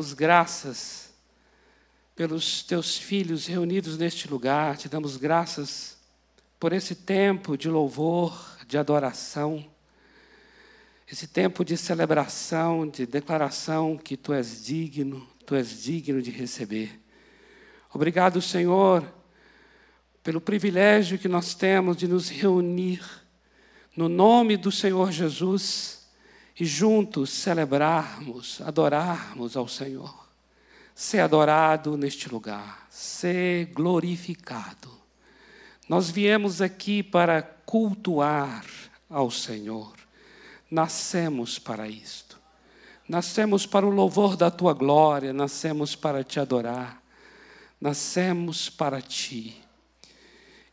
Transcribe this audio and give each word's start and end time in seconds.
damos 0.00 0.14
graças 0.14 1.12
pelos 2.16 2.62
teus 2.62 2.96
filhos 2.96 3.46
reunidos 3.46 3.98
neste 3.98 4.26
lugar, 4.28 4.78
te 4.78 4.88
damos 4.88 5.18
graças 5.18 5.98
por 6.58 6.72
esse 6.72 6.94
tempo 6.94 7.54
de 7.54 7.68
louvor, 7.68 8.56
de 8.66 8.78
adoração, 8.78 9.62
esse 11.06 11.26
tempo 11.26 11.62
de 11.62 11.76
celebração, 11.76 12.88
de 12.88 13.04
declaração 13.04 13.98
que 13.98 14.16
tu 14.16 14.32
és 14.32 14.64
digno, 14.64 15.28
tu 15.44 15.54
és 15.54 15.82
digno 15.82 16.22
de 16.22 16.30
receber. 16.30 16.98
Obrigado, 17.92 18.40
Senhor, 18.40 19.04
pelo 20.22 20.40
privilégio 20.40 21.18
que 21.18 21.28
nós 21.28 21.54
temos 21.54 21.94
de 21.94 22.08
nos 22.08 22.30
reunir 22.30 23.04
no 23.94 24.08
nome 24.08 24.56
do 24.56 24.72
Senhor 24.72 25.12
Jesus 25.12 25.99
e 26.60 26.66
juntos 26.66 27.30
celebrarmos, 27.30 28.60
adorarmos 28.60 29.56
ao 29.56 29.66
Senhor. 29.66 30.14
Ser 30.94 31.20
adorado 31.20 31.96
neste 31.96 32.28
lugar, 32.28 32.86
ser 32.90 33.64
glorificado. 33.72 34.90
Nós 35.88 36.10
viemos 36.10 36.60
aqui 36.60 37.02
para 37.02 37.40
cultuar 37.40 38.66
ao 39.08 39.30
Senhor. 39.30 39.94
Nascemos 40.70 41.58
para 41.58 41.88
isto. 41.88 42.38
Nascemos 43.08 43.64
para 43.64 43.86
o 43.86 43.90
louvor 43.90 44.36
da 44.36 44.50
tua 44.50 44.74
glória, 44.74 45.32
nascemos 45.32 45.96
para 45.96 46.22
te 46.22 46.38
adorar. 46.38 47.02
Nascemos 47.80 48.68
para 48.68 49.00
ti. 49.00 49.56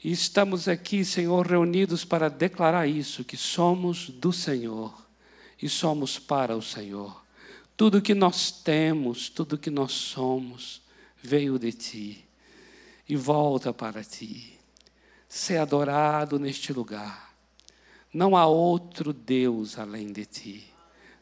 E 0.04 0.12
estamos 0.12 0.68
aqui, 0.68 1.06
Senhor, 1.06 1.48
reunidos 1.48 2.04
para 2.04 2.30
declarar 2.30 2.88
isso, 2.88 3.24
que 3.24 3.38
somos 3.38 4.10
do 4.10 4.34
Senhor 4.34 5.07
e 5.62 5.68
somos 5.68 6.20
para 6.20 6.56
o 6.56 6.62
Senhor. 6.62 7.24
Tudo 7.76 8.02
que 8.02 8.14
nós 8.14 8.52
temos, 8.52 9.30
tudo 9.30 9.58
que 9.58 9.70
nós 9.70 9.92
somos, 9.92 10.82
veio 11.22 11.60
de 11.60 11.72
ti 11.72 12.26
e 13.08 13.16
volta 13.16 13.74
para 13.74 14.04
ti. 14.04 14.58
Ser 15.28 15.58
adorado 15.58 16.40
neste 16.40 16.74
lugar. 16.74 17.36
Não 18.14 18.36
há 18.36 18.48
outro 18.48 19.14
Deus 19.14 19.78
além 19.78 20.12
de 20.12 20.26
ti. 20.26 20.74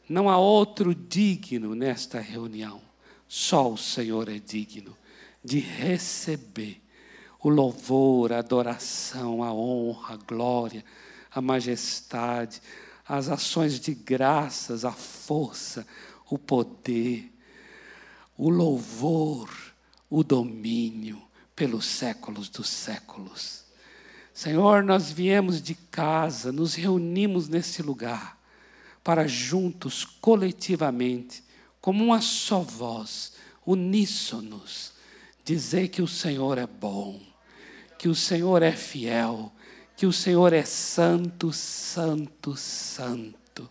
Não 0.08 0.30
há 0.30 0.38
outro 0.38 0.94
digno 0.94 1.74
nesta 1.74 2.20
reunião. 2.20 2.80
Só 3.28 3.72
o 3.72 3.76
Senhor 3.76 4.28
é 4.28 4.38
digno 4.38 4.96
de 5.44 5.58
receber 5.58 6.80
o 7.40 7.48
louvor, 7.48 8.32
a 8.32 8.38
adoração, 8.38 9.42
a 9.42 9.52
honra, 9.52 10.14
a 10.14 10.16
glória, 10.16 10.84
a 11.30 11.40
majestade, 11.40 12.60
as 13.08 13.28
ações 13.28 13.78
de 13.78 13.94
graças, 13.94 14.84
a 14.84 14.92
força, 14.92 15.86
o 16.28 16.38
poder, 16.38 17.32
o 18.36 18.50
louvor, 18.50 19.48
o 20.10 20.24
domínio 20.24 21.22
pelos 21.54 21.86
séculos 21.86 22.48
dos 22.48 22.68
séculos. 22.68 23.64
Senhor, 24.34 24.82
nós 24.82 25.10
viemos 25.10 25.62
de 25.62 25.74
casa, 25.74 26.52
nos 26.52 26.74
reunimos 26.74 27.48
nesse 27.48 27.80
lugar 27.80 28.36
para 29.02 29.26
juntos, 29.26 30.04
coletivamente, 30.04 31.42
como 31.80 32.04
uma 32.04 32.20
só 32.20 32.60
voz, 32.60 33.34
uníssonos, 33.64 34.92
dizer 35.44 35.88
que 35.88 36.02
o 36.02 36.08
Senhor 36.08 36.58
é 36.58 36.66
bom, 36.66 37.20
que 37.98 38.08
o 38.08 38.14
Senhor 38.14 38.62
é 38.62 38.72
fiel, 38.72 39.52
que 39.96 40.06
o 40.06 40.12
Senhor 40.12 40.52
é 40.52 40.62
santo, 40.62 41.52
santo, 41.52 42.54
santo. 42.54 43.68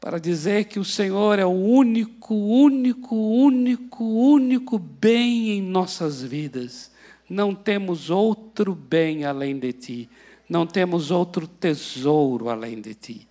Para 0.00 0.18
dizer 0.18 0.64
que 0.64 0.78
o 0.78 0.84
Senhor 0.84 1.38
é 1.38 1.44
o 1.44 1.50
único, 1.50 2.34
único, 2.34 3.14
único, 3.14 4.04
único 4.04 4.78
bem 4.78 5.50
em 5.50 5.62
nossas 5.62 6.22
vidas. 6.22 6.90
Não 7.28 7.54
temos 7.54 8.10
outro 8.10 8.74
bem 8.74 9.24
além 9.24 9.58
de 9.58 9.72
ti. 9.72 10.10
Não 10.48 10.66
temos 10.66 11.10
outro 11.10 11.46
tesouro 11.46 12.48
além 12.48 12.80
de 12.80 12.94
ti. 12.94 13.28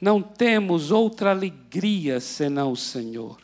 Não 0.00 0.20
temos 0.20 0.90
outra 0.90 1.30
alegria 1.30 2.20
senão 2.20 2.72
o 2.72 2.76
Senhor. 2.76 3.38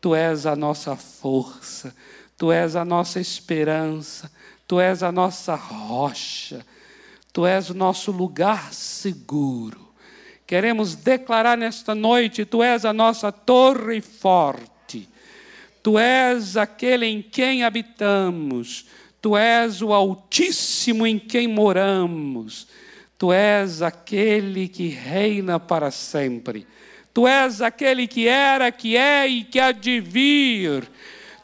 Tu 0.00 0.14
és 0.14 0.46
a 0.46 0.54
nossa 0.54 0.96
força, 0.96 1.94
tu 2.36 2.52
és 2.52 2.76
a 2.76 2.84
nossa 2.84 3.20
esperança, 3.20 4.30
tu 4.66 4.80
és 4.80 5.02
a 5.02 5.10
nossa 5.10 5.54
rocha. 5.54 6.64
Tu 7.38 7.46
és 7.46 7.70
o 7.70 7.74
nosso 7.74 8.10
lugar 8.10 8.74
seguro. 8.74 9.92
Queremos 10.44 10.96
declarar 10.96 11.56
nesta 11.56 11.94
noite: 11.94 12.44
Tu 12.44 12.64
és 12.64 12.84
a 12.84 12.92
nossa 12.92 13.30
torre 13.30 14.00
forte. 14.00 15.08
Tu 15.80 15.96
és 15.96 16.56
aquele 16.56 17.06
em 17.06 17.22
quem 17.22 17.62
habitamos. 17.62 18.86
Tu 19.22 19.36
és 19.36 19.80
o 19.82 19.92
Altíssimo 19.92 21.06
em 21.06 21.16
quem 21.16 21.46
moramos. 21.46 22.66
Tu 23.16 23.32
és 23.32 23.82
aquele 23.82 24.66
que 24.66 24.88
reina 24.88 25.60
para 25.60 25.92
sempre. 25.92 26.66
Tu 27.14 27.24
és 27.24 27.60
aquele 27.60 28.08
que 28.08 28.26
era, 28.26 28.72
que 28.72 28.96
é 28.96 29.28
e 29.28 29.44
que 29.44 29.60
há 29.60 29.70
de 29.70 30.00
vir. 30.00 30.90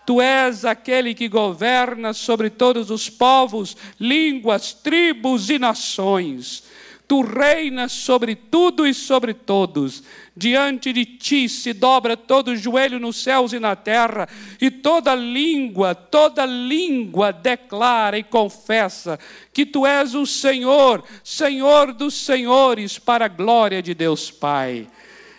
Tu 0.06 0.20
és 0.20 0.64
aquele 0.64 1.14
que 1.14 1.28
governa 1.28 2.12
sobre 2.12 2.50
todos 2.50 2.90
os 2.90 3.08
povos, 3.08 3.76
línguas, 3.98 4.72
tribos 4.72 5.48
e 5.48 5.58
nações. 5.58 6.64
Tu 7.06 7.20
reinas 7.20 7.92
sobre 7.92 8.34
tudo 8.34 8.86
e 8.86 8.94
sobre 8.94 9.34
todos. 9.34 10.02
Diante 10.34 10.92
de 10.92 11.04
ti 11.04 11.48
se 11.48 11.72
dobra 11.72 12.16
todo 12.16 12.56
joelho 12.56 12.98
nos 12.98 13.22
céus 13.22 13.52
e 13.52 13.60
na 13.60 13.76
terra, 13.76 14.28
e 14.60 14.70
toda 14.70 15.14
língua, 15.14 15.94
toda 15.94 16.46
língua 16.46 17.30
declara 17.30 18.18
e 18.18 18.22
confessa 18.22 19.18
que 19.52 19.66
tu 19.66 19.86
és 19.86 20.14
o 20.14 20.26
Senhor, 20.26 21.04
Senhor 21.22 21.92
dos 21.92 22.14
senhores, 22.14 22.98
para 22.98 23.26
a 23.26 23.28
glória 23.28 23.82
de 23.82 23.94
Deus 23.94 24.30
Pai. 24.30 24.88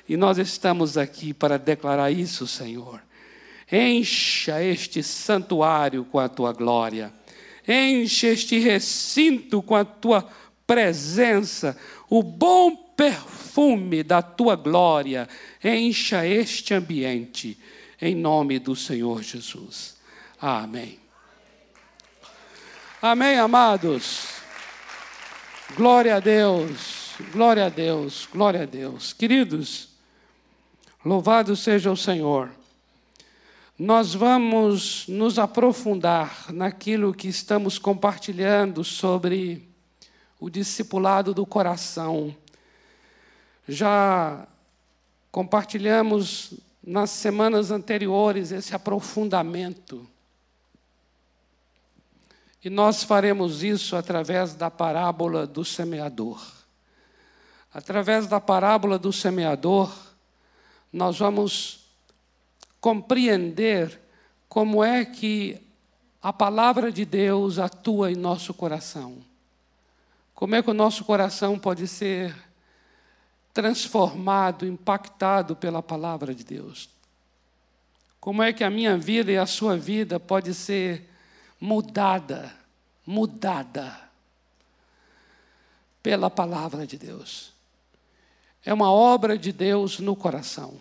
E 0.07 0.15
nós 0.15 0.37
estamos 0.37 0.97
aqui 0.97 1.33
para 1.33 1.57
declarar 1.57 2.11
isso, 2.11 2.45
Senhor. 2.45 3.01
Encha 3.71 4.61
este 4.63 5.01
santuário 5.01 6.05
com 6.05 6.19
a 6.19 6.29
tua 6.29 6.53
glória. 6.53 7.11
Enche 7.67 8.27
este 8.27 8.59
recinto 8.59 9.61
com 9.61 9.75
a 9.75 9.83
tua 9.83 10.27
presença, 10.67 11.75
o 12.07 12.21
bom 12.21 12.75
perfume 12.95 14.03
da 14.03 14.21
tua 14.21 14.55
glória. 14.55 15.27
Encha 15.63 16.25
este 16.27 16.73
ambiente, 16.75 17.57
em 17.99 18.13
nome 18.13 18.59
do 18.59 18.75
Senhor 18.75 19.23
Jesus. 19.23 19.97
Amém. 20.39 20.99
Amém, 23.01 23.37
amados. 23.39 24.27
Glória 25.75 26.17
a 26.17 26.19
Deus, 26.19 27.15
glória 27.31 27.65
a 27.65 27.69
Deus, 27.69 28.27
glória 28.31 28.61
a 28.61 28.65
Deus. 28.65 29.11
Queridos, 29.11 29.89
louvado 31.03 31.55
seja 31.55 31.91
o 31.91 31.97
Senhor 31.97 32.51
nós 33.77 34.13
vamos 34.13 35.05
nos 35.07 35.37
aprofundar 35.37 36.53
naquilo 36.53 37.13
que 37.13 37.27
estamos 37.27 37.77
compartilhando 37.77 38.85
sobre 38.85 39.67
o 40.39 40.49
discipulado 40.49 41.33
do 41.33 41.45
coração. 41.45 42.33
Já 43.67 44.47
compartilhamos 45.29 46.53
nas 46.81 47.09
semanas 47.09 47.69
anteriores 47.69 48.53
esse 48.53 48.73
aprofundamento. 48.73 50.07
E 52.63 52.69
nós 52.69 53.03
faremos 53.03 53.61
isso 53.61 53.97
através 53.97 54.55
da 54.55 54.71
parábola 54.71 55.45
do 55.45 55.65
semeador. 55.65 56.41
Através 57.73 58.25
da 58.25 58.39
parábola 58.39 58.97
do 58.97 59.11
semeador, 59.11 59.93
nós 60.93 61.19
vamos 61.19 61.84
compreender 62.85 63.99
como 64.47 64.83
é 64.83 65.03
que 65.03 65.59
a 66.21 66.31
palavra 66.31 66.91
de 66.91 67.03
Deus 67.03 67.57
atua 67.57 68.11
em 68.11 68.15
nosso 68.15 68.53
coração. 68.53 69.25
Como 70.35 70.53
é 70.53 70.61
que 70.61 70.69
o 70.69 70.73
nosso 70.73 71.03
coração 71.03 71.57
pode 71.57 71.87
ser 71.87 72.35
transformado, 73.51 74.67
impactado 74.67 75.55
pela 75.55 75.81
palavra 75.81 76.35
de 76.35 76.43
Deus? 76.43 76.87
Como 78.19 78.43
é 78.43 78.53
que 78.53 78.63
a 78.63 78.69
minha 78.69 78.95
vida 78.95 79.31
e 79.31 79.37
a 79.37 79.47
sua 79.47 79.75
vida 79.75 80.19
pode 80.19 80.53
ser 80.53 81.09
mudada, 81.59 82.55
mudada 83.03 83.99
pela 86.03 86.29
palavra 86.29 86.85
de 86.85 86.99
Deus? 86.99 87.51
É 88.63 88.71
uma 88.71 88.91
obra 88.91 89.35
de 89.39 89.51
Deus 89.51 89.97
no 89.97 90.15
coração. 90.15 90.79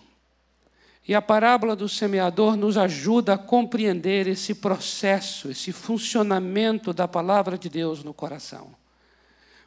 E 1.06 1.14
a 1.14 1.20
parábola 1.20 1.76
do 1.76 1.88
semeador 1.88 2.56
nos 2.56 2.78
ajuda 2.78 3.34
a 3.34 3.38
compreender 3.38 4.26
esse 4.26 4.54
processo, 4.54 5.50
esse 5.50 5.70
funcionamento 5.70 6.94
da 6.94 7.06
palavra 7.06 7.58
de 7.58 7.68
Deus 7.68 8.02
no 8.02 8.14
coração. 8.14 8.74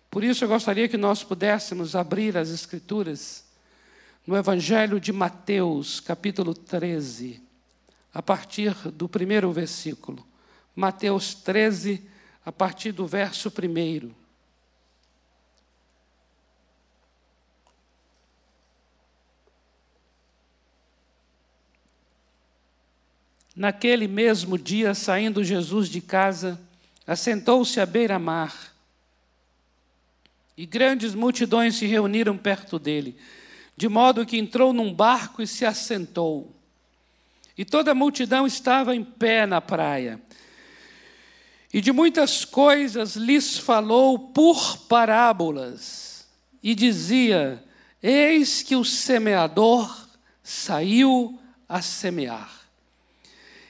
Por 0.10 0.24
isso 0.24 0.44
eu 0.44 0.48
gostaria 0.48 0.88
que 0.88 0.98
nós 0.98 1.24
pudéssemos 1.24 1.96
abrir 1.96 2.36
as 2.38 2.50
Escrituras 2.50 3.46
no 4.26 4.36
Evangelho 4.36 5.00
de 5.00 5.14
Mateus, 5.14 6.00
capítulo 6.00 6.56
13, 6.56 7.40
a 8.12 8.22
partir 8.22 8.74
do 8.92 9.08
primeiro 9.08 9.52
versículo. 9.52 10.26
Mateus 10.76 11.36
13, 11.36 12.04
a 12.44 12.52
partir 12.52 12.92
do 12.92 13.06
verso 13.06 13.52
primeiro. 13.52 14.14
Naquele 23.58 24.08
mesmo 24.08 24.56
dia, 24.56 24.94
saindo 24.94 25.44
Jesus 25.44 25.90
de 25.90 26.00
casa, 26.00 26.62
assentou-se 27.08 27.80
à 27.80 27.88
beira-mar. 27.88 28.72
E 30.56 30.64
grandes 30.64 31.16
multidões 31.16 31.76
se 31.76 31.88
reuniram 31.88 32.38
perto 32.38 32.78
dele, 32.78 33.18
de 33.76 33.90
modo 33.90 34.28
que 34.28 34.38
entrou 34.38 34.72
num 34.72 34.94
barco 34.94 35.42
e 35.42 35.48
se 35.48 35.66
assentou. 35.66 36.56
E 37.58 37.66
toda 37.66 37.94
a 37.94 37.96
multidão 37.96 38.46
estava 38.46 38.96
em 38.96 39.04
pé 39.04 39.48
na 39.48 39.60
praia. 39.60 40.22
E 41.74 41.82
de 41.82 41.92
muitas 41.92 42.46
coisas 42.46 43.16
lhes 43.16 43.58
falou 43.58 44.20
por 44.20 44.78
parábolas, 44.88 46.28
e 46.62 46.76
dizia: 46.76 47.64
Eis 48.04 48.62
que 48.62 48.76
o 48.76 48.86
semeador 48.86 50.08
saiu 50.44 51.40
a 51.68 51.82
semear. 51.82 52.57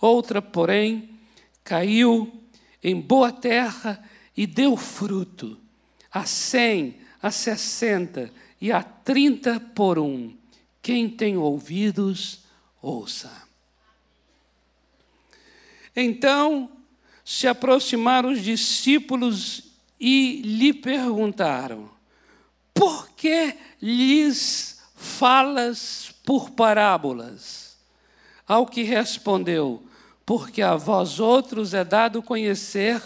Outra, 0.00 0.42
porém, 0.42 1.10
caiu 1.62 2.42
em 2.82 3.00
boa 3.00 3.32
terra 3.32 4.02
e 4.36 4.46
deu 4.46 4.76
fruto, 4.76 5.58
a 6.12 6.26
cem, 6.26 6.96
a 7.22 7.30
sessenta 7.30 8.30
e 8.60 8.70
a 8.70 8.82
trinta 8.82 9.58
por 9.58 9.98
um. 9.98 10.36
Quem 10.82 11.08
tem 11.08 11.36
ouvidos, 11.36 12.40
ouça. 12.82 13.32
Então 15.96 16.70
se 17.24 17.46
aproximaram 17.46 18.32
os 18.32 18.42
discípulos 18.42 19.72
e 19.98 20.42
lhe 20.42 20.74
perguntaram: 20.74 21.88
Por 22.74 23.08
que 23.12 23.56
lhes 23.80 24.82
falas 24.94 26.14
por 26.24 26.50
parábolas? 26.50 27.63
Ao 28.46 28.66
que 28.66 28.82
respondeu: 28.82 29.82
porque 30.26 30.62
a 30.62 30.76
vós 30.76 31.20
outros 31.20 31.74
é 31.74 31.84
dado 31.84 32.22
conhecer 32.22 33.00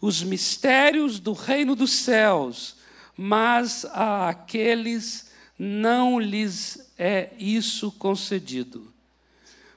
os 0.00 0.22
mistérios 0.22 1.20
do 1.20 1.32
reino 1.32 1.76
dos 1.76 1.92
céus, 1.92 2.76
mas 3.16 3.84
a 3.86 4.28
aqueles 4.28 5.30
não 5.58 6.18
lhes 6.18 6.92
é 6.98 7.30
isso 7.38 7.92
concedido. 7.92 8.92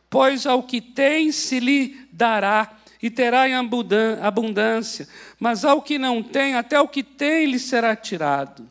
Pois 0.09 0.45
ao 0.45 0.63
que 0.63 0.79
tem 0.81 1.31
se 1.31 1.59
lhe 1.59 2.07
dará 2.11 2.77
e 3.01 3.09
terá 3.09 3.47
em 3.47 3.53
abundância, 3.53 5.07
mas 5.39 5.65
ao 5.65 5.81
que 5.81 5.99
não 5.99 6.23
tem, 6.23 6.55
até 6.55 6.79
o 6.79 6.87
que 6.87 7.03
tem 7.03 7.45
lhe 7.45 7.59
será 7.59 7.95
tirado. 7.95 8.67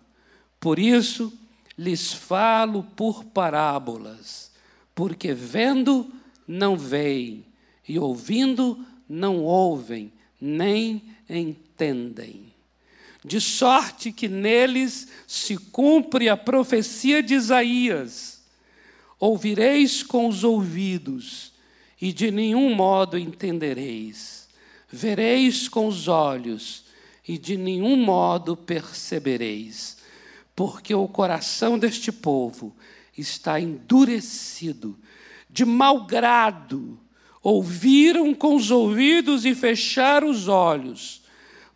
Por 0.59 0.79
isso 0.79 1.33
lhes 1.79 2.13
falo 2.13 2.83
por 2.97 3.25
parábolas, 3.25 4.51
porque 4.95 5.35
vendo 5.35 6.11
não 6.47 6.77
veem 6.77 7.45
e 7.89 7.99
ouvindo 7.99 8.85
não 9.09 9.43
ouvem, 9.43 10.13
nem 10.41 11.03
entendem. 11.29 12.53
De 13.25 13.41
sorte 13.41 14.13
que 14.13 14.29
neles 14.29 15.09
se 15.27 15.57
cumpre 15.57 16.29
a 16.29 16.37
profecia 16.37 17.23
de 17.23 17.35
Isaías: 17.35 18.43
ouvireis 19.19 20.03
com 20.03 20.29
os 20.29 20.45
ouvidos, 20.45 21.53
e 22.01 22.13
de 22.13 22.31
nenhum 22.31 22.75
modo 22.75 23.17
entendereis, 23.17 24.49
vereis 24.91 25.69
com 25.69 25.87
os 25.87 26.09
olhos, 26.09 26.85
e 27.27 27.39
de 27.39 27.57
nenhum 27.57 27.97
modo 27.97 28.55
percebereis, 28.55 29.97
porque 30.55 30.95
o 30.95 31.09
coração 31.09 31.79
deste 31.79 32.13
povo 32.13 32.77
está 33.17 33.59
endurecido, 33.59 34.99
de 35.55 35.65
mau 35.65 36.05
grado, 36.05 36.99
ouviram 37.41 38.35
com 38.35 38.57
os 38.57 38.73
ouvidos 38.73 39.45
e 39.45 39.55
fecharam 39.55 40.29
os 40.29 40.49
olhos, 40.49 41.23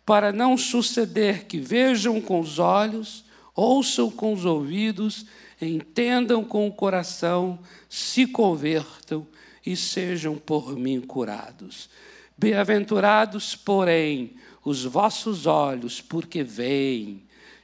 para 0.05 0.33
não 0.33 0.57
suceder 0.57 1.45
que 1.45 1.57
vejam 1.57 2.19
com 2.19 2.41
os 2.41 2.59
olhos, 2.59 3.23
ouçam 3.55 4.11
com 4.11 4.33
os 4.33 4.43
ouvidos, 4.43 5.25
entendam 5.61 6.43
com 6.43 6.67
o 6.67 6.73
coração, 6.73 7.57
se 7.87 8.27
convertam 8.27 9.25
e 9.65 9.77
sejam 9.77 10.35
por 10.35 10.75
mim 10.75 10.99
curados. 10.99 11.89
Bem-aventurados, 12.37 13.55
porém, 13.55 14.33
os 14.65 14.83
vossos 14.83 15.45
olhos, 15.45 16.01
porque 16.01 16.43
veem, 16.43 17.23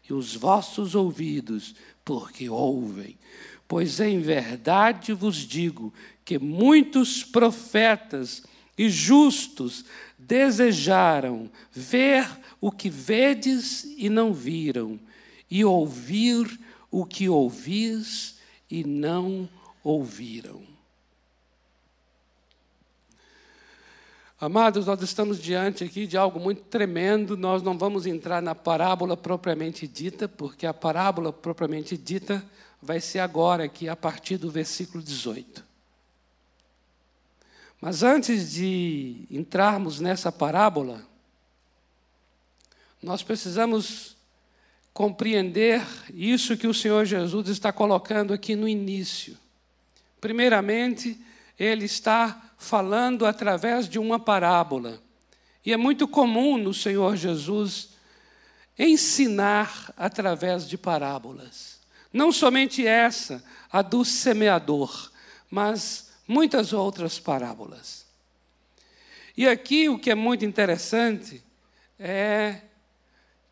e 0.09 0.13
os 0.13 0.33
vossos 0.33 0.95
ouvidos, 0.95 1.75
porque 2.05 2.47
ouvem. 2.47 3.17
Pois 3.75 3.99
em 3.99 4.21
verdade 4.21 5.11
vos 5.11 5.35
digo 5.35 5.93
que 6.23 6.39
muitos 6.39 7.25
profetas 7.25 8.41
e 8.77 8.89
justos 8.89 9.83
desejaram 10.17 11.51
ver 11.73 12.25
o 12.61 12.71
que 12.71 12.89
vedes 12.89 13.83
e 13.97 14.07
não 14.07 14.33
viram, 14.33 14.97
e 15.51 15.65
ouvir 15.65 16.57
o 16.89 17.05
que 17.05 17.27
ouvis 17.27 18.37
e 18.71 18.81
não 18.85 19.49
ouviram. 19.83 20.61
Amados, 24.39 24.85
nós 24.85 25.01
estamos 25.01 25.37
diante 25.41 25.83
aqui 25.83 26.07
de 26.07 26.15
algo 26.15 26.39
muito 26.39 26.61
tremendo. 26.61 27.35
Nós 27.35 27.61
não 27.61 27.77
vamos 27.77 28.05
entrar 28.05 28.41
na 28.41 28.55
parábola 28.55 29.17
propriamente 29.17 29.85
dita, 29.85 30.29
porque 30.29 30.65
a 30.65 30.73
parábola 30.73 31.33
propriamente 31.33 31.97
dita 31.97 32.41
vai 32.85 33.01
ser 33.01 33.19
agora 33.19 33.63
aqui 33.63 33.89
a 33.89 33.95
partir 33.95 34.37
do 34.37 34.49
versículo 34.49 35.03
18. 35.03 35.65
Mas 37.81 38.03
antes 38.03 38.53
de 38.53 39.25
entrarmos 39.29 39.99
nessa 39.99 40.31
parábola, 40.31 41.03
nós 43.01 43.23
precisamos 43.23 44.15
compreender 44.93 45.85
isso 46.13 46.55
que 46.55 46.67
o 46.67 46.73
Senhor 46.73 47.05
Jesus 47.05 47.49
está 47.49 47.73
colocando 47.73 48.33
aqui 48.33 48.55
no 48.55 48.67
início. 48.67 49.37
Primeiramente, 50.21 51.19
ele 51.59 51.85
está 51.85 52.53
falando 52.57 53.25
através 53.25 53.89
de 53.89 53.99
uma 53.99 54.19
parábola. 54.19 55.01
E 55.65 55.73
é 55.73 55.77
muito 55.77 56.07
comum 56.07 56.57
no 56.57 56.73
Senhor 56.73 57.15
Jesus 57.15 57.89
ensinar 58.77 59.93
através 59.97 60.67
de 60.67 60.77
parábolas. 60.77 61.74
Não 62.15 62.31
somente 62.31 62.87
essa, 62.87 63.43
a 63.69 63.81
do 63.81 64.05
semeador, 64.05 65.11
mas 65.51 66.13
muitas 66.25 66.71
outras 66.71 67.19
parábolas. 67.19 68.05
E 69.35 69.45
aqui 69.45 69.89
o 69.89 69.99
que 69.99 70.09
é 70.09 70.15
muito 70.15 70.45
interessante 70.45 71.43
é 71.99 72.61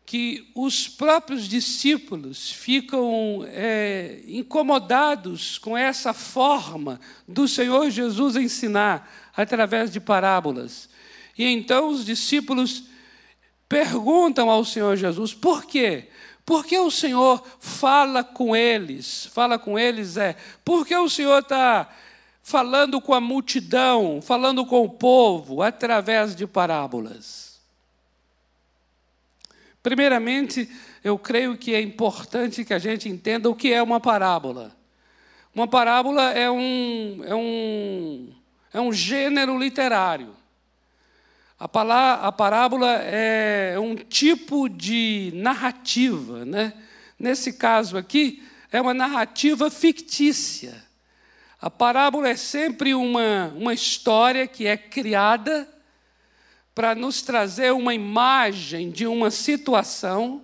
que 0.06 0.50
os 0.54 0.88
próprios 0.88 1.46
discípulos 1.46 2.52
ficam 2.52 3.44
é, 3.48 4.22
incomodados 4.26 5.58
com 5.58 5.76
essa 5.76 6.14
forma 6.14 6.98
do 7.28 7.46
Senhor 7.46 7.90
Jesus 7.90 8.34
ensinar 8.34 9.30
através 9.36 9.90
de 9.90 10.00
parábolas. 10.00 10.88
E 11.36 11.44
então 11.44 11.88
os 11.88 12.02
discípulos 12.02 12.84
perguntam 13.68 14.48
ao 14.48 14.64
Senhor 14.64 14.96
Jesus: 14.96 15.34
por 15.34 15.66
quê? 15.66 16.08
Por 16.44 16.64
que 16.66 16.78
o 16.78 16.90
Senhor 16.90 17.42
fala 17.58 18.22
com 18.22 18.54
eles? 18.54 19.26
Fala 19.26 19.58
com 19.58 19.78
eles 19.78 20.16
é, 20.16 20.36
por 20.64 20.86
que 20.86 20.94
o 20.94 21.08
Senhor 21.08 21.38
está 21.38 21.88
falando 22.42 23.00
com 23.00 23.14
a 23.14 23.20
multidão, 23.20 24.20
falando 24.20 24.66
com 24.66 24.82
o 24.82 24.90
povo, 24.90 25.62
através 25.62 26.36
de 26.36 26.46
parábolas. 26.46 27.58
Primeiramente, 29.82 30.68
eu 31.02 31.18
creio 31.18 31.56
que 31.56 31.74
é 31.74 31.80
importante 31.80 32.64
que 32.64 32.74
a 32.74 32.78
gente 32.78 33.08
entenda 33.08 33.48
o 33.48 33.54
que 33.54 33.72
é 33.72 33.82
uma 33.82 33.98
parábola. 33.98 34.76
Uma 35.54 35.66
parábola 35.66 36.32
é 36.32 36.50
um, 36.50 37.20
é 37.24 37.34
um, 37.34 38.32
é 38.72 38.80
um 38.80 38.92
gênero 38.92 39.58
literário. 39.58 40.34
A, 41.58 41.68
palavra, 41.68 42.26
a 42.26 42.32
parábola 42.32 42.92
é 43.02 43.78
um 43.78 43.94
tipo 43.94 44.68
de 44.68 45.32
narrativa. 45.34 46.44
Né? 46.44 46.72
Nesse 47.18 47.52
caso 47.52 47.96
aqui, 47.96 48.42
é 48.72 48.80
uma 48.80 48.92
narrativa 48.92 49.70
fictícia. 49.70 50.84
A 51.60 51.70
parábola 51.70 52.28
é 52.28 52.36
sempre 52.36 52.94
uma, 52.94 53.52
uma 53.56 53.72
história 53.72 54.46
que 54.46 54.66
é 54.66 54.76
criada 54.76 55.68
para 56.74 56.94
nos 56.94 57.22
trazer 57.22 57.72
uma 57.72 57.94
imagem 57.94 58.90
de 58.90 59.06
uma 59.06 59.30
situação 59.30 60.42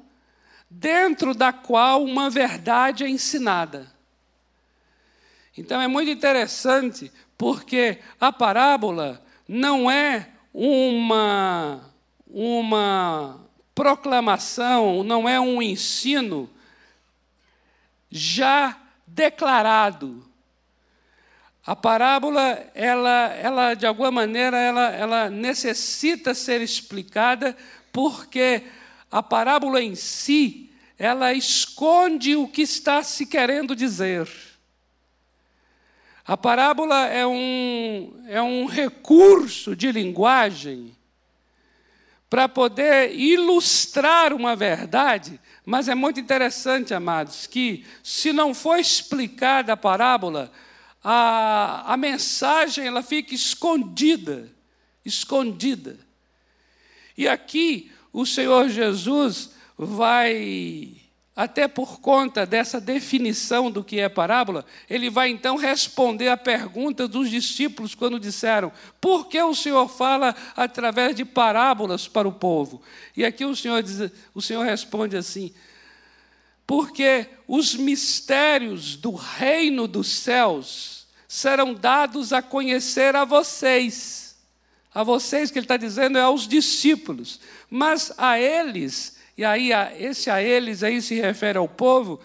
dentro 0.70 1.34
da 1.34 1.52
qual 1.52 2.04
uma 2.04 2.30
verdade 2.30 3.02
é 3.02 3.08
ensinada. 3.08 3.92
Então 5.58 5.80
é 5.80 5.88
muito 5.88 6.10
interessante 6.10 7.10
porque 7.36 7.98
a 8.20 8.32
parábola 8.32 9.20
não 9.48 9.90
é 9.90 10.28
uma, 10.52 11.80
uma 12.26 13.40
proclamação, 13.74 15.02
não 15.02 15.28
é 15.28 15.40
um 15.40 15.62
ensino 15.62 16.50
já 18.10 18.76
declarado. 19.06 20.28
A 21.64 21.76
parábola, 21.76 22.70
ela, 22.74 23.34
ela 23.34 23.74
de 23.74 23.86
alguma 23.86 24.10
maneira, 24.10 24.56
ela, 24.58 24.90
ela 24.90 25.30
necessita 25.30 26.34
ser 26.34 26.60
explicada 26.60 27.56
porque 27.92 28.64
a 29.10 29.22
parábola 29.22 29.82
em 29.82 29.94
si, 29.94 30.70
ela 30.98 31.32
esconde 31.32 32.36
o 32.36 32.48
que 32.48 32.62
está 32.62 33.02
se 33.02 33.26
querendo 33.26 33.74
dizer. 33.74 34.28
A 36.26 36.36
parábola 36.36 37.06
é 37.06 37.26
um, 37.26 38.24
é 38.28 38.40
um 38.40 38.66
recurso 38.66 39.74
de 39.74 39.90
linguagem 39.90 40.94
para 42.28 42.48
poder 42.48 43.12
ilustrar 43.16 44.32
uma 44.32 44.54
verdade, 44.54 45.40
mas 45.66 45.88
é 45.88 45.94
muito 45.96 46.20
interessante, 46.20 46.94
amados, 46.94 47.46
que 47.46 47.84
se 48.04 48.32
não 48.32 48.54
for 48.54 48.78
explicada 48.78 49.72
a 49.72 49.76
parábola, 49.76 50.52
a, 51.02 51.92
a 51.92 51.96
mensagem 51.96 52.86
ela 52.86 53.02
fica 53.02 53.34
escondida, 53.34 54.48
escondida. 55.04 55.98
E 57.16 57.26
aqui 57.26 57.90
o 58.12 58.24
Senhor 58.24 58.68
Jesus 58.68 59.50
vai, 59.76 60.99
até 61.40 61.66
por 61.66 62.00
conta 62.00 62.44
dessa 62.44 62.78
definição 62.78 63.70
do 63.70 63.82
que 63.82 63.98
é 63.98 64.10
parábola, 64.10 64.62
ele 64.90 65.08
vai 65.08 65.30
então 65.30 65.56
responder 65.56 66.28
à 66.28 66.36
pergunta 66.36 67.08
dos 67.08 67.30
discípulos 67.30 67.94
quando 67.94 68.20
disseram: 68.20 68.70
por 69.00 69.26
que 69.26 69.40
o 69.40 69.54
Senhor 69.54 69.88
fala 69.88 70.36
através 70.54 71.16
de 71.16 71.24
parábolas 71.24 72.06
para 72.06 72.28
o 72.28 72.32
povo? 72.32 72.82
E 73.16 73.24
aqui 73.24 73.46
o 73.46 73.56
Senhor, 73.56 73.82
diz, 73.82 74.12
o 74.34 74.42
Senhor 74.42 74.62
responde 74.66 75.16
assim: 75.16 75.50
porque 76.66 77.26
os 77.48 77.74
mistérios 77.74 78.94
do 78.94 79.12
reino 79.12 79.88
dos 79.88 80.08
céus 80.08 81.06
serão 81.26 81.72
dados 81.72 82.34
a 82.34 82.42
conhecer 82.42 83.16
a 83.16 83.24
vocês 83.24 84.36
a 84.92 85.04
vocês 85.04 85.52
que 85.52 85.58
ele 85.60 85.64
está 85.64 85.76
dizendo 85.76 86.18
é 86.18 86.20
aos 86.20 86.48
discípulos, 86.48 87.38
mas 87.70 88.12
a 88.18 88.40
eles, 88.40 89.19
e 89.40 89.44
aí 89.44 89.70
esse 89.98 90.28
a 90.28 90.42
eles 90.42 90.82
aí 90.82 91.00
se 91.00 91.18
refere 91.18 91.56
ao 91.56 91.66
povo, 91.66 92.20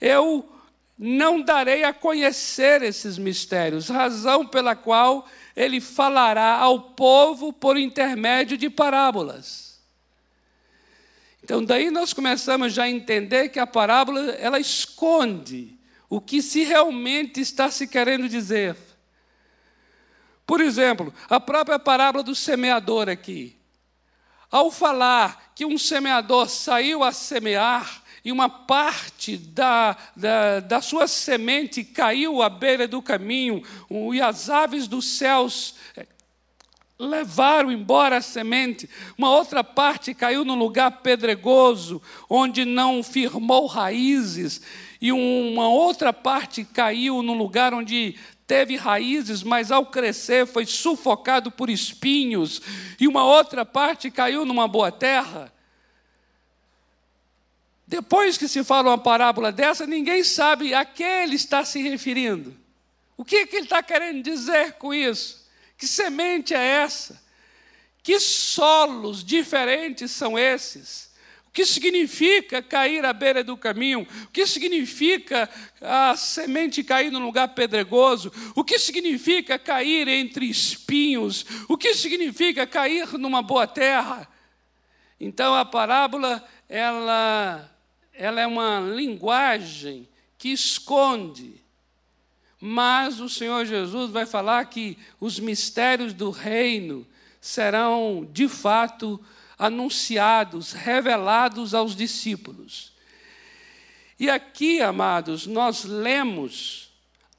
eu 0.00 0.48
não 0.98 1.42
darei 1.42 1.84
a 1.84 1.92
conhecer 1.92 2.80
esses 2.80 3.18
mistérios, 3.18 3.90
razão 3.90 4.46
pela 4.46 4.74
qual 4.74 5.28
ele 5.54 5.78
falará 5.78 6.54
ao 6.54 6.80
povo 6.80 7.52
por 7.52 7.76
intermédio 7.76 8.56
de 8.56 8.70
parábolas. 8.70 9.78
Então, 11.42 11.62
daí 11.62 11.90
nós 11.90 12.14
começamos 12.14 12.72
já 12.72 12.84
a 12.84 12.90
entender 12.90 13.50
que 13.50 13.58
a 13.58 13.66
parábola 13.66 14.30
ela 14.30 14.58
esconde 14.58 15.78
o 16.08 16.18
que 16.18 16.40
se 16.40 16.64
realmente 16.64 17.42
está 17.42 17.70
se 17.70 17.86
querendo 17.86 18.26
dizer. 18.26 18.74
Por 20.46 20.62
exemplo, 20.62 21.12
a 21.28 21.38
própria 21.38 21.78
parábola 21.78 22.24
do 22.24 22.34
semeador 22.34 23.10
aqui. 23.10 23.54
Ao 24.54 24.70
falar 24.70 25.50
que 25.52 25.64
um 25.66 25.76
semeador 25.76 26.48
saiu 26.48 27.02
a 27.02 27.10
semear 27.10 28.04
e 28.24 28.30
uma 28.30 28.48
parte 28.48 29.36
da, 29.36 29.96
da, 30.14 30.60
da 30.60 30.80
sua 30.80 31.08
semente 31.08 31.82
caiu 31.82 32.40
à 32.40 32.48
beira 32.48 32.86
do 32.86 33.02
caminho, 33.02 33.64
e 34.12 34.20
as 34.20 34.48
aves 34.48 34.86
dos 34.86 35.06
céus 35.06 35.74
eh, 35.96 36.06
levaram 36.96 37.72
embora 37.72 38.18
a 38.18 38.22
semente, 38.22 38.88
uma 39.18 39.28
outra 39.28 39.64
parte 39.64 40.14
caiu 40.14 40.44
num 40.44 40.54
lugar 40.54 41.02
pedregoso, 41.02 42.00
onde 42.30 42.64
não 42.64 43.02
firmou 43.02 43.66
raízes, 43.66 44.62
e 45.00 45.10
uma 45.10 45.68
outra 45.68 46.12
parte 46.12 46.64
caiu 46.64 47.24
num 47.24 47.36
lugar 47.36 47.74
onde 47.74 48.14
teve 48.46 48.76
raízes, 48.76 49.42
mas 49.42 49.70
ao 49.70 49.86
crescer 49.86 50.46
foi 50.46 50.66
sufocado 50.66 51.50
por 51.50 51.70
espinhos, 51.70 52.60
e 53.00 53.08
uma 53.08 53.24
outra 53.24 53.64
parte 53.64 54.10
caiu 54.10 54.44
numa 54.44 54.68
boa 54.68 54.92
terra. 54.92 55.52
Depois 57.86 58.38
que 58.38 58.48
se 58.48 58.64
fala 58.64 58.90
uma 58.90 58.98
parábola 58.98 59.52
dessa, 59.52 59.86
ninguém 59.86 60.24
sabe 60.24 60.74
a 60.74 60.84
que 60.84 61.02
ele 61.02 61.36
está 61.36 61.64
se 61.64 61.82
referindo. 61.82 62.56
O 63.16 63.24
que, 63.24 63.46
que 63.46 63.56
ele 63.56 63.66
está 63.66 63.82
querendo 63.82 64.22
dizer 64.22 64.74
com 64.74 64.92
isso? 64.92 65.46
Que 65.76 65.86
semente 65.86 66.54
é 66.54 66.58
essa? 66.82 67.22
Que 68.02 68.18
solos 68.18 69.22
diferentes 69.22 70.10
são 70.10 70.38
esses? 70.38 71.13
Que 71.54 71.64
significa 71.64 72.60
cair 72.60 73.04
à 73.04 73.12
beira 73.12 73.44
do 73.44 73.56
caminho? 73.56 74.04
O 74.24 74.28
que 74.32 74.44
significa 74.44 75.48
a 75.80 76.16
semente 76.16 76.82
cair 76.82 77.12
num 77.12 77.24
lugar 77.24 77.54
pedregoso? 77.54 78.32
O 78.56 78.64
que 78.64 78.76
significa 78.76 79.56
cair 79.56 80.08
entre 80.08 80.46
espinhos? 80.46 81.46
O 81.68 81.78
que 81.78 81.94
significa 81.94 82.66
cair 82.66 83.16
numa 83.16 83.40
boa 83.40 83.68
terra? 83.68 84.28
Então 85.20 85.54
a 85.54 85.64
parábola 85.64 86.44
ela 86.68 87.70
ela 88.12 88.40
é 88.40 88.46
uma 88.46 88.80
linguagem 88.80 90.08
que 90.36 90.48
esconde. 90.48 91.62
Mas 92.60 93.20
o 93.20 93.28
Senhor 93.28 93.64
Jesus 93.64 94.10
vai 94.10 94.26
falar 94.26 94.64
que 94.64 94.98
os 95.20 95.38
mistérios 95.38 96.12
do 96.12 96.30
reino 96.30 97.06
serão 97.40 98.28
de 98.32 98.48
fato 98.48 99.20
anunciados, 99.58 100.72
revelados 100.72 101.74
aos 101.74 101.94
discípulos. 101.94 102.92
E 104.18 104.30
aqui, 104.30 104.80
amados, 104.80 105.46
nós 105.46 105.84
lemos 105.84 106.92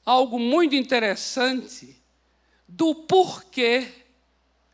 algo 0.05 0.39
muito 0.39 0.75
interessante 0.75 2.01
do 2.67 2.93
porquê, 2.93 3.87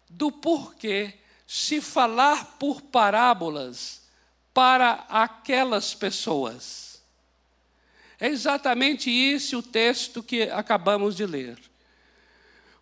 do 0.09 0.31
porquê 0.31 1.13
se 1.45 1.81
falar 1.81 2.57
por 2.57 2.81
parábolas 2.81 4.01
para 4.53 5.05
aquelas 5.09 5.93
pessoas. 5.93 7.01
É 8.19 8.27
exatamente 8.27 9.09
isso 9.09 9.59
o 9.59 9.63
texto 9.63 10.21
que 10.21 10.43
acabamos 10.43 11.15
de 11.15 11.25
ler. 11.25 11.57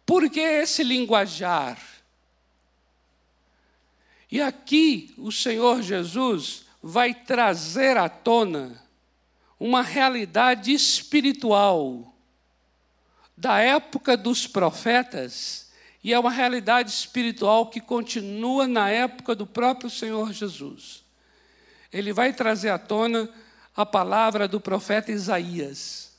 Por 0.06 0.30
que 0.30 0.40
esse 0.40 0.84
linguajar? 0.84 1.80
E 4.32 4.42
aqui 4.42 5.14
o 5.18 5.32
Senhor 5.32 5.82
Jesus 5.82 6.66
vai 6.82 7.14
trazer 7.14 7.98
à 7.98 8.08
tona 8.08 8.82
uma 9.60 9.82
realidade 9.82 10.72
espiritual 10.72 12.14
da 13.36 13.60
época 13.60 14.16
dos 14.16 14.46
profetas, 14.46 15.72
e 16.04 16.14
é 16.14 16.20
uma 16.20 16.32
realidade 16.32 16.92
espiritual 16.92 17.68
que 17.68 17.82
continua 17.82 18.68
na 18.68 18.90
época 18.90 19.34
do 19.34 19.48
próprio 19.48 19.90
Senhor 19.90 20.32
Jesus. 20.32 21.04
Ele 21.92 22.14
vai 22.14 22.32
trazer 22.34 22.70
à 22.70 22.78
tona 22.78 23.30
a 23.76 23.86
palavra 23.86 24.48
do 24.48 24.60
profeta 24.60 25.12
Isaías. 25.12 26.12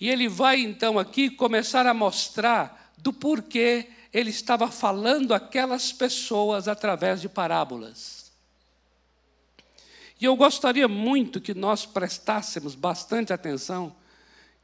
E 0.00 0.08
ele 0.08 0.28
vai 0.28 0.60
então 0.60 0.98
aqui 0.98 1.30
começar 1.30 1.86
a 1.86 1.94
mostrar 1.94 2.92
do 2.96 3.12
porquê 3.12 3.88
ele 4.12 4.30
estava 4.30 4.70
falando 4.70 5.34
aquelas 5.34 5.92
pessoas 5.92 6.68
através 6.68 7.20
de 7.20 7.28
parábolas. 7.28 8.30
E 10.20 10.24
eu 10.24 10.34
gostaria 10.34 10.88
muito 10.88 11.40
que 11.40 11.54
nós 11.54 11.86
prestássemos 11.86 12.74
bastante 12.74 13.32
atenção 13.32 13.94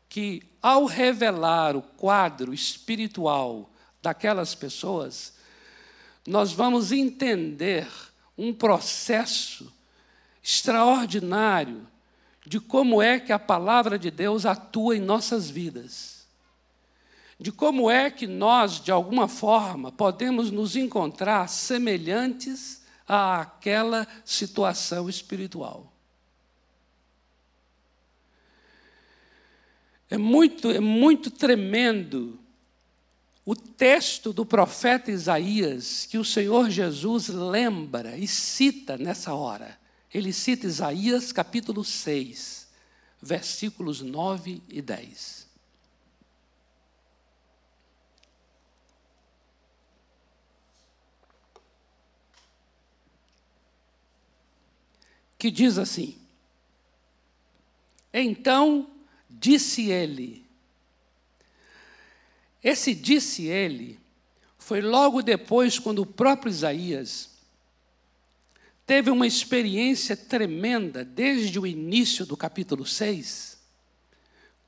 que, 0.09 0.43
ao 0.61 0.85
revelar 0.85 1.77
o 1.77 1.83
quadro 1.83 2.53
espiritual 2.53 3.71
daquelas 4.03 4.55
pessoas, 4.55 5.35
nós 6.27 6.53
vamos 6.53 6.91
entender 6.91 7.87
um 8.37 8.53
processo 8.53 9.73
extraordinário 10.43 11.87
de 12.45 12.61
como 12.61 13.01
é 13.01 13.19
que 13.21 13.33
a 13.33 13.39
palavra 13.39 13.99
de 13.99 14.11
Deus 14.11 14.45
atua 14.45 14.97
em 14.97 15.01
nossas 15.01 15.49
vidas. 15.49 16.14
De 17.39 17.51
como 17.51 17.91
é 17.91 18.11
que 18.11 18.27
nós, 18.27 18.81
de 18.81 18.91
alguma 18.91 19.29
forma, 19.29 19.91
podemos 19.91 20.51
nos 20.51 20.77
encontrar 20.77 21.49
semelhantes 21.49 22.83
àquela 23.07 24.07
situação 24.25 25.09
espiritual. 25.09 25.93
É 30.09 30.17
muito, 30.17 30.71
é 30.71 30.81
muito 30.81 31.31
tremendo 31.31 32.39
o 33.45 33.55
texto 33.55 34.33
do 34.33 34.47
profeta 34.47 35.11
Isaías 35.11 36.07
que 36.07 36.17
o 36.17 36.25
Senhor 36.25 36.71
Jesus 36.71 37.29
lembra 37.29 38.17
e 38.17 38.27
cita 38.27 38.97
nessa 38.97 39.35
hora. 39.35 39.79
Ele 40.13 40.33
cita 40.33 40.67
Isaías 40.67 41.33
capítulo 41.33 41.85
6, 41.85 42.69
versículos 43.21 44.01
9 44.01 44.63
e 44.69 44.81
10. 44.81 45.44
Que 55.45 55.51
diz 55.51 55.77
assim: 55.77 56.17
Então 58.11 58.89
disse 59.29 59.91
ele, 59.91 60.43
esse 62.63 62.95
disse 62.95 63.45
ele 63.45 64.01
foi 64.57 64.81
logo 64.81 65.21
depois 65.21 65.79
quando 65.79 65.99
o 65.99 66.07
próprio 66.07 66.49
Isaías 66.49 67.29
teve 68.87 69.11
uma 69.11 69.27
experiência 69.27 70.17
tremenda 70.17 71.05
desde 71.05 71.61
o 71.61 71.67
início 71.67 72.25
do 72.25 72.39
capítulo 72.39 72.87
6, 72.87 73.59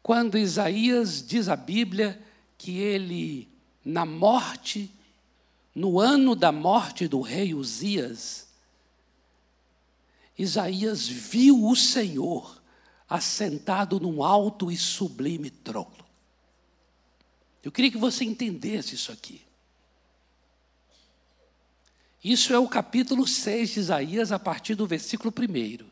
quando 0.02 0.37
Isaías 0.37 1.26
diz 1.26 1.49
a 1.49 1.56
Bíblia 1.56 2.21
que 2.59 2.76
ele, 2.76 3.49
na 3.83 4.04
morte, 4.04 4.90
no 5.75 5.99
ano 5.99 6.37
da 6.37 6.52
morte 6.52 7.09
do 7.09 7.23
rei 7.23 7.54
Uzias, 7.54 8.46
Isaías 10.38 11.07
viu 11.09 11.64
o 11.64 11.75
Senhor 11.75 12.62
assentado 13.09 13.99
num 14.00 14.23
alto 14.23 14.71
e 14.71 14.76
sublime 14.76 15.50
trono. 15.50 16.05
Eu 17.62 17.73
queria 17.73 17.90
que 17.90 17.99
você 17.99 18.25
entendesse 18.25 18.95
isso 18.95 19.11
aqui. 19.11 19.43
Isso 22.23 22.52
é 22.52 22.59
o 22.59 22.69
capítulo 22.69 23.26
6 23.26 23.71
de 23.71 23.81
Isaías, 23.81 24.33
a 24.33 24.38
partir 24.38 24.75
do 24.75 24.87
versículo 24.87 25.33
1. 25.33 25.87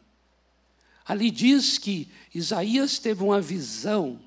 Ali 1.06 1.30
diz 1.30 1.78
que 1.78 2.10
Isaías 2.34 2.98
teve 2.98 3.22
uma 3.22 3.40
visão 3.40 4.20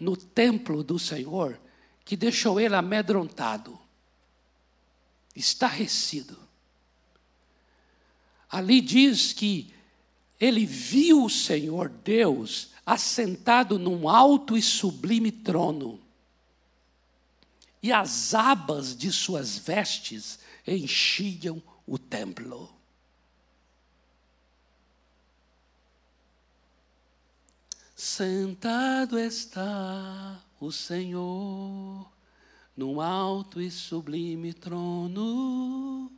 no 0.00 0.16
templo 0.16 0.82
do 0.82 0.98
Senhor 0.98 1.60
que 2.04 2.16
deixou 2.16 2.58
ele 2.58 2.74
amedrontado, 2.74 3.78
estarrecido. 5.34 6.36
Ali 8.52 8.80
diz 8.80 9.32
que 9.32 9.74
ele 10.38 10.64
viu 10.64 11.24
o 11.24 11.30
Senhor 11.30 11.88
Deus 11.88 12.68
assentado 12.86 13.80
num 13.80 14.08
alto 14.08 14.56
e 14.56 14.62
sublime 14.62 15.32
trono 15.32 16.02
e 17.82 17.92
as 17.92 18.32
abas 18.32 18.96
de 18.96 19.10
suas 19.10 19.58
vestes 19.58 20.38
enchiam 20.66 21.60
o 21.84 21.98
templo. 21.98 22.70
Sentado 27.96 29.18
está 29.18 30.40
o 30.60 30.70
Senhor 30.70 32.08
num 32.76 33.00
alto 33.00 33.60
e 33.60 33.70
sublime 33.70 34.52
trono, 34.52 36.10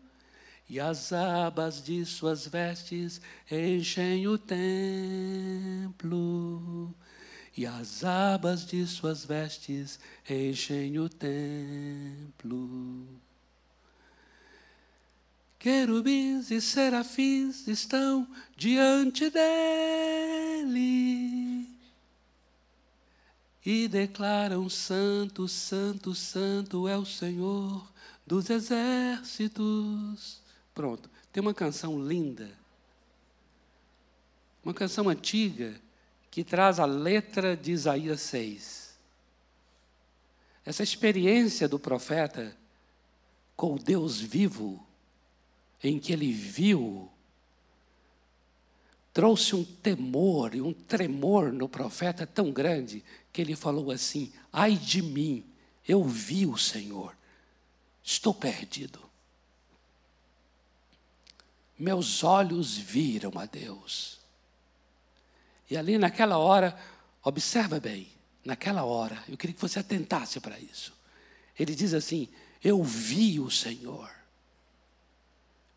e 0.68 0.80
as 0.80 1.12
abas 1.12 1.82
de 1.82 2.04
suas 2.04 2.46
vestes 2.46 3.20
enchem 3.50 4.26
o 4.26 4.38
templo 4.38 5.74
e 7.56 7.64
as 7.66 8.02
abas 8.02 8.66
de 8.66 8.84
suas 8.86 9.24
vestes 9.24 9.98
enchem 10.28 10.98
o 10.98 11.08
templo. 11.08 13.06
Querubins 15.58 16.50
e 16.50 16.60
serafins 16.60 17.66
estão 17.68 18.28
diante 18.56 19.30
dele 19.30 20.84
e 23.64 23.88
declaram: 23.88 24.68
Santo, 24.68 25.48
Santo, 25.48 26.14
Santo 26.14 26.86
é 26.86 26.98
o 26.98 27.06
Senhor 27.06 27.90
dos 28.26 28.50
exércitos. 28.50 30.43
Pronto, 30.74 31.08
tem 31.32 31.40
uma 31.40 31.54
canção 31.54 32.02
linda, 32.02 32.50
uma 34.64 34.74
canção 34.74 35.08
antiga 35.08 35.80
que 36.30 36.42
traz 36.42 36.80
a 36.80 36.84
letra 36.84 37.56
de 37.56 37.70
Isaías 37.70 38.20
6. 38.22 38.98
Essa 40.66 40.82
experiência 40.82 41.68
do 41.68 41.78
profeta 41.78 42.56
com 43.54 43.74
o 43.74 43.78
Deus 43.78 44.20
vivo, 44.20 44.84
em 45.82 46.00
que 46.00 46.12
ele 46.12 46.32
viu, 46.32 47.08
trouxe 49.12 49.54
um 49.54 49.62
temor 49.62 50.56
e 50.56 50.60
um 50.60 50.72
tremor 50.72 51.52
no 51.52 51.68
profeta 51.68 52.26
tão 52.26 52.50
grande 52.50 53.04
que 53.32 53.40
ele 53.40 53.54
falou 53.54 53.92
assim: 53.92 54.32
Ai 54.52 54.76
de 54.76 55.02
mim, 55.02 55.44
eu 55.86 56.02
vi 56.02 56.46
o 56.46 56.56
Senhor, 56.56 57.16
estou 58.02 58.34
perdido. 58.34 58.98
Meus 61.78 62.22
olhos 62.22 62.76
viram 62.76 63.32
a 63.36 63.46
Deus. 63.46 64.20
E 65.70 65.76
ali 65.76 65.98
naquela 65.98 66.38
hora, 66.38 66.78
observa 67.22 67.80
bem, 67.80 68.08
naquela 68.44 68.84
hora, 68.84 69.22
eu 69.28 69.36
queria 69.36 69.54
que 69.54 69.60
você 69.60 69.78
atentasse 69.78 70.38
para 70.40 70.58
isso. 70.58 70.92
Ele 71.58 71.74
diz 71.74 71.94
assim: 71.94 72.28
Eu 72.62 72.82
vi 72.82 73.40
o 73.40 73.50
Senhor. 73.50 74.10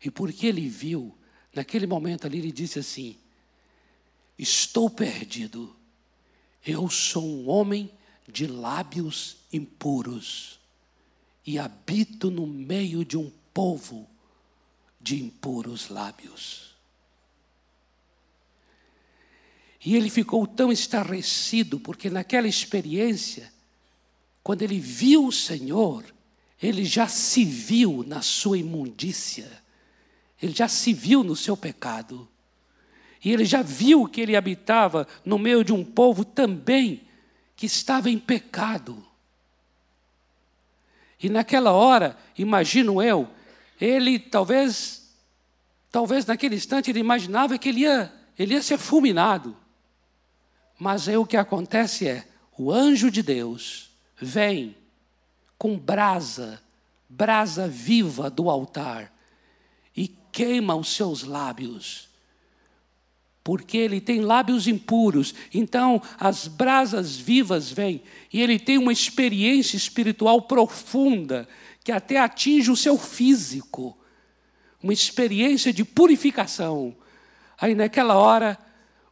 E 0.04 0.10
porque 0.10 0.46
ele 0.46 0.68
viu, 0.68 1.16
naquele 1.52 1.86
momento 1.86 2.26
ali, 2.26 2.38
ele 2.38 2.52
disse 2.52 2.78
assim: 2.78 3.16
Estou 4.38 4.88
perdido. 4.88 5.74
Eu 6.64 6.88
sou 6.90 7.24
um 7.24 7.48
homem 7.48 7.90
de 8.26 8.46
lábios 8.46 9.38
impuros 9.52 10.58
e 11.46 11.58
habito 11.58 12.30
no 12.30 12.46
meio 12.46 13.04
de 13.04 13.16
um 13.16 13.32
povo 13.54 14.08
de 15.00 15.22
impuros 15.22 15.88
lábios. 15.88 16.68
E 19.84 19.94
ele 19.94 20.10
ficou 20.10 20.46
tão 20.46 20.72
estarrecido, 20.72 21.78
porque 21.78 22.10
naquela 22.10 22.48
experiência, 22.48 23.52
quando 24.42 24.62
ele 24.62 24.80
viu 24.80 25.26
o 25.26 25.32
Senhor, 25.32 26.04
ele 26.60 26.84
já 26.84 27.06
se 27.06 27.44
viu 27.44 28.02
na 28.06 28.20
sua 28.20 28.58
imundícia, 28.58 29.50
ele 30.42 30.52
já 30.52 30.68
se 30.68 30.92
viu 30.92 31.22
no 31.22 31.36
seu 31.36 31.56
pecado, 31.56 32.28
e 33.24 33.32
ele 33.32 33.44
já 33.44 33.62
viu 33.62 34.06
que 34.06 34.20
ele 34.20 34.36
habitava 34.36 35.06
no 35.24 35.38
meio 35.38 35.64
de 35.64 35.72
um 35.72 35.84
povo 35.84 36.24
também 36.24 37.02
que 37.56 37.66
estava 37.66 38.08
em 38.08 38.18
pecado. 38.18 39.04
E 41.20 41.28
naquela 41.28 41.72
hora, 41.72 42.16
imagino 42.36 43.02
eu, 43.02 43.28
ele 43.80 44.18
talvez, 44.18 45.14
talvez 45.90 46.26
naquele 46.26 46.56
instante 46.56 46.90
ele 46.90 47.00
imaginava 47.00 47.58
que 47.58 47.68
ele 47.68 47.80
ia, 47.80 48.12
ele 48.38 48.54
ia 48.54 48.62
ser 48.62 48.78
fulminado. 48.78 49.56
Mas 50.78 51.08
aí 51.08 51.16
o 51.16 51.26
que 51.26 51.36
acontece 51.36 52.06
é, 52.06 52.26
o 52.56 52.72
anjo 52.72 53.10
de 53.10 53.22
Deus 53.22 53.90
vem 54.16 54.76
com 55.56 55.76
brasa, 55.76 56.62
brasa 57.08 57.66
viva 57.66 58.30
do 58.30 58.48
altar, 58.48 59.12
e 59.96 60.08
queima 60.30 60.76
os 60.76 60.88
seus 60.88 61.24
lábios, 61.24 62.08
porque 63.42 63.76
ele 63.76 64.00
tem 64.00 64.20
lábios 64.20 64.68
impuros, 64.68 65.34
então 65.52 66.00
as 66.18 66.46
brasas 66.46 67.16
vivas 67.16 67.70
vêm, 67.72 68.02
e 68.32 68.40
ele 68.40 68.58
tem 68.58 68.78
uma 68.78 68.92
experiência 68.92 69.76
espiritual 69.76 70.42
profunda, 70.42 71.48
que 71.88 71.92
até 71.92 72.18
atinge 72.18 72.70
o 72.70 72.76
seu 72.76 72.98
físico, 72.98 73.96
uma 74.82 74.92
experiência 74.92 75.72
de 75.72 75.86
purificação. 75.86 76.94
Aí 77.58 77.74
naquela 77.74 78.14
hora, 78.14 78.58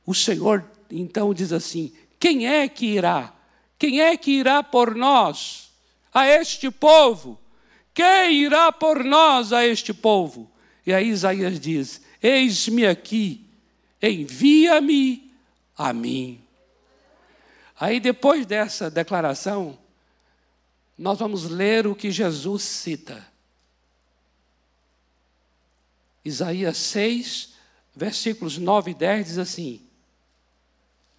o 0.04 0.12
Senhor 0.12 0.62
então 0.90 1.32
diz 1.32 1.54
assim: 1.54 1.90
quem 2.20 2.46
é 2.46 2.68
que 2.68 2.84
irá? 2.84 3.32
Quem 3.78 4.02
é 4.02 4.14
que 4.14 4.30
irá 4.30 4.62
por 4.62 4.94
nós 4.94 5.72
a 6.12 6.26
este 6.26 6.70
povo? 6.70 7.40
Quem 7.94 8.42
irá 8.42 8.70
por 8.70 9.02
nós 9.02 9.54
a 9.54 9.66
este 9.66 9.94
povo? 9.94 10.50
E 10.86 10.92
aí 10.92 11.08
Isaías 11.08 11.58
diz: 11.58 12.02
Eis-me 12.22 12.86
aqui, 12.86 13.42
envia-me 14.02 15.32
a 15.78 15.94
mim. 15.94 16.42
Aí 17.80 17.98
depois 18.00 18.44
dessa 18.44 18.90
declaração, 18.90 19.78
nós 20.96 21.18
vamos 21.18 21.44
ler 21.44 21.86
o 21.86 21.94
que 21.94 22.10
Jesus 22.10 22.62
cita. 22.62 23.26
Isaías 26.24 26.76
6, 26.78 27.54
versículos 27.94 28.58
9 28.58 28.90
e 28.90 28.94
10 28.94 29.26
diz 29.26 29.38
assim: 29.38 29.82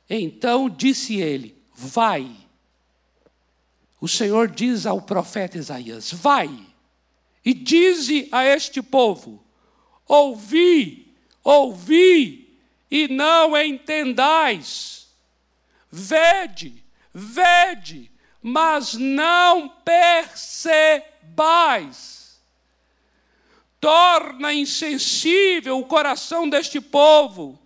Então 0.09 0.69
disse 0.69 1.17
ele: 1.17 1.55
Vai. 1.75 2.35
O 3.99 4.07
Senhor 4.07 4.49
diz 4.49 4.85
ao 4.85 5.01
profeta 5.01 5.57
Isaías: 5.57 6.11
Vai 6.11 6.49
e 7.47 7.53
dize 7.53 8.27
a 8.31 8.43
este 8.43 8.81
povo: 8.81 9.41
Ouvi, 10.05 11.13
ouvi, 11.43 12.59
e 12.91 13.07
não 13.07 13.55
entendais. 13.55 15.07
Vede, 15.89 16.83
vede, 17.13 18.11
mas 18.41 18.93
não 18.93 19.69
percebais 19.83 21.07
torna 23.79 24.53
insensível 24.53 25.79
o 25.79 25.85
coração 25.85 26.49
deste 26.49 26.81
povo, 26.81 27.59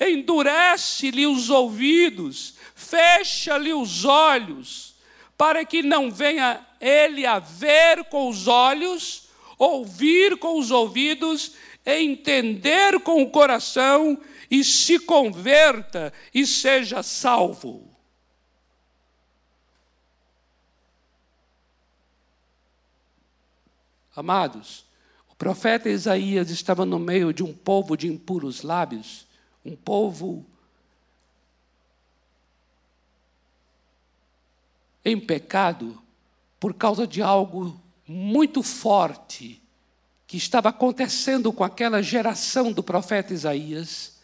endurece-lhe 0.00 1.26
os 1.26 1.50
ouvidos, 1.50 2.54
fecha-lhe 2.74 3.72
os 3.72 4.04
olhos, 4.04 4.94
para 5.36 5.64
que 5.64 5.82
não 5.82 6.10
venha 6.10 6.66
ele 6.80 7.26
a 7.26 7.38
ver 7.38 8.04
com 8.04 8.28
os 8.28 8.48
olhos, 8.48 9.28
ouvir 9.58 10.36
com 10.38 10.58
os 10.58 10.70
ouvidos, 10.70 11.52
entender 11.84 13.00
com 13.00 13.22
o 13.22 13.30
coração 13.30 14.20
e 14.50 14.64
se 14.64 14.98
converta 14.98 16.12
e 16.34 16.46
seja 16.46 17.02
salvo. 17.02 17.87
Amados, 24.18 24.84
profeta 25.38 25.88
Isaías 25.88 26.50
estava 26.50 26.84
no 26.84 26.98
meio 26.98 27.32
de 27.32 27.44
um 27.44 27.54
povo 27.54 27.96
de 27.96 28.08
impuros 28.08 28.62
lábios, 28.62 29.24
um 29.64 29.76
povo 29.76 30.44
em 35.04 35.18
pecado 35.18 36.02
por 36.58 36.74
causa 36.74 37.06
de 37.06 37.22
algo 37.22 37.80
muito 38.06 38.64
forte 38.64 39.62
que 40.26 40.36
estava 40.36 40.70
acontecendo 40.70 41.52
com 41.52 41.62
aquela 41.62 42.02
geração 42.02 42.72
do 42.72 42.82
profeta 42.82 43.32
Isaías. 43.32 44.18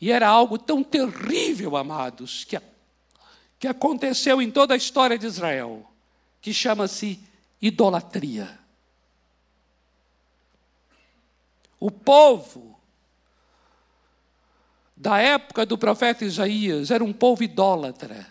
E 0.00 0.10
era 0.10 0.26
algo 0.26 0.58
tão 0.58 0.82
terrível, 0.82 1.76
amados, 1.76 2.44
que, 2.44 2.58
que 3.58 3.68
aconteceu 3.68 4.40
em 4.40 4.50
toda 4.50 4.72
a 4.72 4.78
história 4.78 5.18
de 5.18 5.26
Israel, 5.26 5.88
que 6.40 6.54
chama-se 6.54 7.20
idolatria. 7.66 8.58
O 11.78 11.90
povo 11.90 12.80
da 14.96 15.18
época 15.18 15.66
do 15.66 15.76
profeta 15.76 16.24
Isaías 16.24 16.90
era 16.90 17.04
um 17.04 17.12
povo 17.12 17.42
idólatra. 17.42 18.26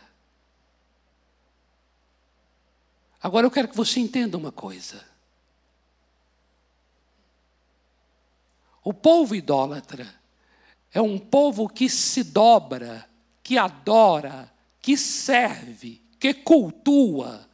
Agora 3.21 3.45
eu 3.45 3.51
quero 3.51 3.67
que 3.67 3.75
você 3.75 3.99
entenda 3.99 4.37
uma 4.37 4.51
coisa. 4.51 5.03
O 8.83 8.93
povo 8.93 9.35
idólatra 9.35 10.13
é 10.93 11.01
um 11.01 11.17
povo 11.17 11.67
que 11.67 11.89
se 11.89 12.23
dobra, 12.23 13.07
que 13.43 13.57
adora, 13.57 14.51
que 14.79 14.95
serve, 14.95 16.01
que 16.19 16.33
cultua 16.33 17.47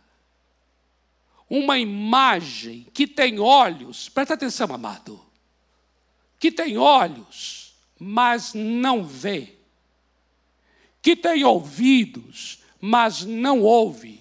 uma 1.51 1.77
imagem 1.77 2.87
que 2.93 3.05
tem 3.05 3.39
olhos. 3.39 4.07
Presta 4.09 4.33
atenção, 4.33 4.73
amado 4.73 5.31
que 6.41 6.51
tem 6.51 6.75
olhos, 6.75 7.75
mas 7.99 8.55
não 8.55 9.05
vê, 9.05 9.57
que 10.99 11.15
tem 11.15 11.43
ouvidos, 11.43 12.63
mas 12.79 13.21
não 13.23 13.61
ouve, 13.61 14.19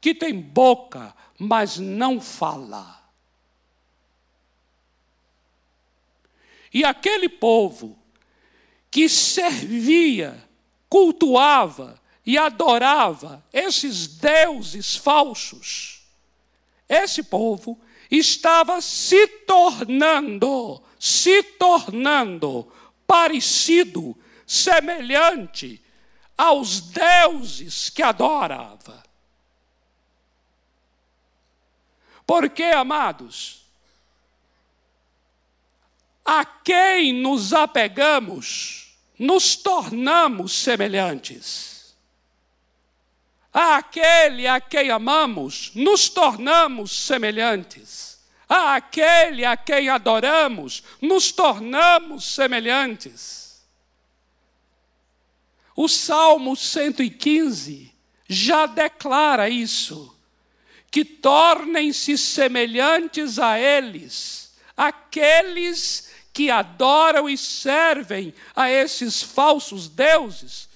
que 0.00 0.12
tem 0.12 0.34
boca, 0.34 1.14
mas 1.38 1.78
não 1.78 2.20
fala. 2.20 3.08
E 6.74 6.84
aquele 6.84 7.28
povo 7.28 7.96
que 8.90 9.08
servia, 9.08 10.44
cultuava 10.88 12.02
e 12.26 12.36
adorava 12.36 13.46
esses 13.52 14.08
deuses 14.08 14.96
falsos, 14.96 15.97
esse 16.88 17.22
povo 17.22 17.78
estava 18.10 18.80
se 18.80 19.26
tornando 19.26 20.82
se 20.98 21.42
tornando 21.42 22.70
parecido, 23.06 24.16
semelhante 24.46 25.82
aos 26.36 26.80
deuses 26.80 27.88
que 27.88 28.02
adorava. 28.02 29.02
Porque, 32.26 32.64
amados, 32.64 33.64
a 36.24 36.44
quem 36.44 37.12
nos 37.12 37.54
apegamos, 37.54 38.98
nos 39.18 39.56
tornamos 39.56 40.52
semelhantes. 40.52 41.77
Àquele 43.60 44.46
a 44.46 44.60
quem 44.60 44.90
amamos, 44.90 45.72
nos 45.74 46.08
tornamos 46.08 46.92
semelhantes 46.92 48.08
àquele 48.48 49.44
a 49.44 49.56
quem 49.56 49.88
adoramos, 49.88 50.82
nos 51.02 51.30
tornamos 51.30 52.24
semelhantes. 52.24 53.62
O 55.76 55.86
Salmo 55.86 56.56
115 56.56 57.94
já 58.26 58.66
declara 58.66 59.48
isso, 59.48 60.16
que 60.90 61.04
tornem-se 61.04 62.16
semelhantes 62.16 63.38
a 63.38 63.58
eles, 63.58 64.56
aqueles 64.76 66.10
que 66.32 66.50
adoram 66.50 67.28
e 67.28 67.36
servem 67.36 68.32
a 68.56 68.70
esses 68.70 69.22
falsos 69.22 69.88
deuses. 69.88 70.67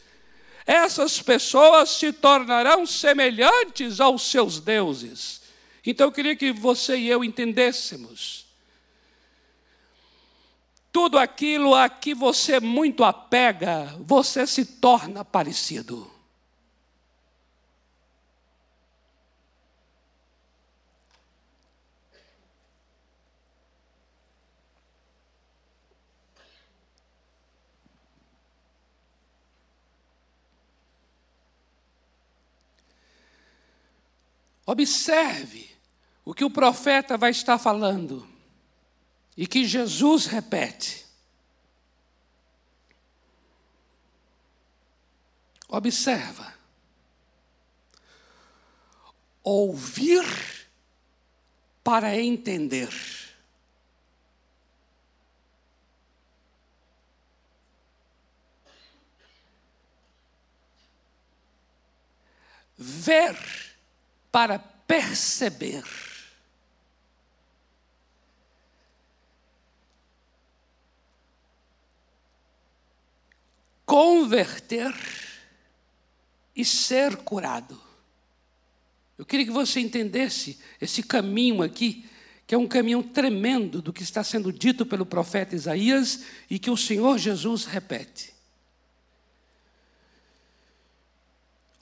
Essas 0.67 1.21
pessoas 1.21 1.91
se 1.91 2.13
tornarão 2.13 2.87
semelhantes 2.87 4.01
aos 4.01 4.23
seus 4.23 4.61
deuses 4.61 5.43
então 5.85 6.07
eu 6.07 6.13
queria 6.13 6.37
que 6.37 6.53
você 6.53 6.97
e 6.97 7.09
eu 7.09 7.25
entendêssemos. 7.25 8.47
Tudo 10.93 11.19
aquilo 11.19 11.75
a 11.75 11.89
que 11.89 12.15
você 12.15 12.61
muito 12.61 13.03
apega, 13.03 13.97
você 13.99 14.47
se 14.47 14.65
torna 14.65 15.25
parecido. 15.25 16.12
Observe 34.73 35.69
o 36.25 36.33
que 36.33 36.45
o 36.45 36.51
profeta 36.51 37.19
vai 37.19 37.31
estar 37.31 37.59
falando 37.59 38.27
e 39.37 39.47
que 39.47 39.67
Jesus 39.67 40.25
repete. 40.25 41.05
Observa. 45.69 46.55
Ouvir 49.43 50.25
para 51.85 52.19
entender. 52.19 52.89
Ver 62.79 63.72
para 64.33 64.59
perceber. 64.59 65.85
converter 73.93 74.95
e 76.57 76.65
ser 76.65 77.15
curado. 77.17 77.79
Eu 79.19 79.27
queria 79.27 79.45
que 79.45 79.53
você 79.53 79.81
entendesse 79.81 80.59
esse 80.81 81.03
caminho 81.03 81.61
aqui, 81.61 82.09
que 82.47 82.55
é 82.55 82.59
um 82.59 82.67
caminho 82.67 83.03
tremendo 83.03 83.83
do 83.83 83.93
que 83.93 84.03
está 84.03 84.25
sendo 84.25 84.51
dito 84.51 84.87
pelo 84.87 85.05
profeta 85.05 85.55
Isaías 85.55 86.25
e 86.49 86.59
que 86.59 86.71
o 86.71 86.77
Senhor 86.77 87.19
Jesus 87.19 87.67
repete. 87.67 88.32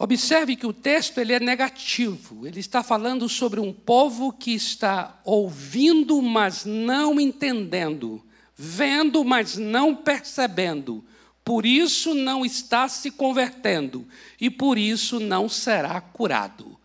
Observe 0.03 0.57
que 0.57 0.67
o 0.67 0.73
texto 0.73 1.19
ele 1.19 1.35
é 1.35 1.39
negativo. 1.39 2.47
Ele 2.47 2.59
está 2.59 2.83
falando 2.83 3.29
sobre 3.29 3.61
um 3.61 3.71
povo 3.71 4.33
que 4.33 4.55
está 4.55 5.21
ouvindo, 5.27 6.23
mas 6.23 6.65
não 6.65 7.21
entendendo, 7.21 8.25
vendo, 8.57 9.23
mas 9.23 9.59
não 9.59 9.95
percebendo. 9.95 11.05
Por 11.45 11.67
isso 11.67 12.15
não 12.15 12.47
está 12.47 12.89
se 12.89 13.11
convertendo 13.11 14.09
e 14.41 14.49
por 14.49 14.79
isso 14.79 15.21
não 15.21 15.51
será 15.51 16.01
curado. 16.01 16.81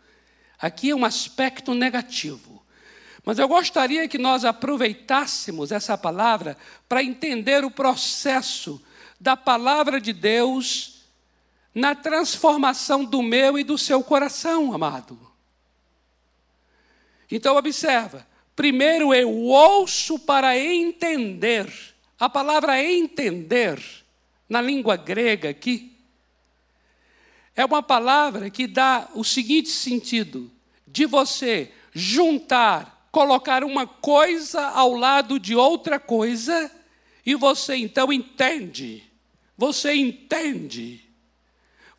Aqui 0.60 0.90
é 0.90 0.96
um 0.96 1.06
aspecto 1.06 1.74
negativo. 1.74 2.62
Mas 3.24 3.40
eu 3.40 3.48
gostaria 3.48 4.10
que 4.10 4.18
nós 4.18 4.44
aproveitássemos 4.44 5.72
essa 5.72 5.98
palavra 5.98 6.58
para 6.90 7.02
entender 7.02 7.64
o 7.64 7.72
processo 7.72 8.82
da 9.22 9.38
palavra 9.38 10.02
de 10.02 10.12
Deus 10.12 10.95
na 11.76 11.94
transformação 11.94 13.04
do 13.04 13.22
meu 13.22 13.60
e 13.60 13.64
do 13.64 13.78
seu 13.78 14.02
coração, 14.02 14.74
amado. 14.74 15.20
Então, 17.30 17.58
observa. 17.58 18.26
Primeiro 18.56 19.14
eu 19.14 19.30
ouço 19.30 20.18
para 20.18 20.58
entender. 20.58 21.68
A 22.18 22.30
palavra 22.30 22.82
entender, 22.82 23.78
na 24.48 24.62
língua 24.62 24.96
grega 24.96 25.50
aqui, 25.50 25.92
é 27.54 27.66
uma 27.66 27.84
palavra 27.84 28.50
que 28.50 28.66
dá 28.66 29.10
o 29.14 29.24
seguinte 29.26 29.70
sentido: 29.70 30.50
de 30.88 31.06
você 31.06 31.74
juntar, 31.92 33.10
colocar 33.12 33.66
uma 33.66 33.86
coisa 33.86 34.62
ao 34.70 34.94
lado 34.94 35.38
de 35.38 35.54
outra 35.54 36.00
coisa, 36.00 36.72
e 37.26 37.36
você 37.36 37.76
então 37.76 38.14
entende. 38.14 39.04
Você 39.58 39.94
entende. 39.94 41.05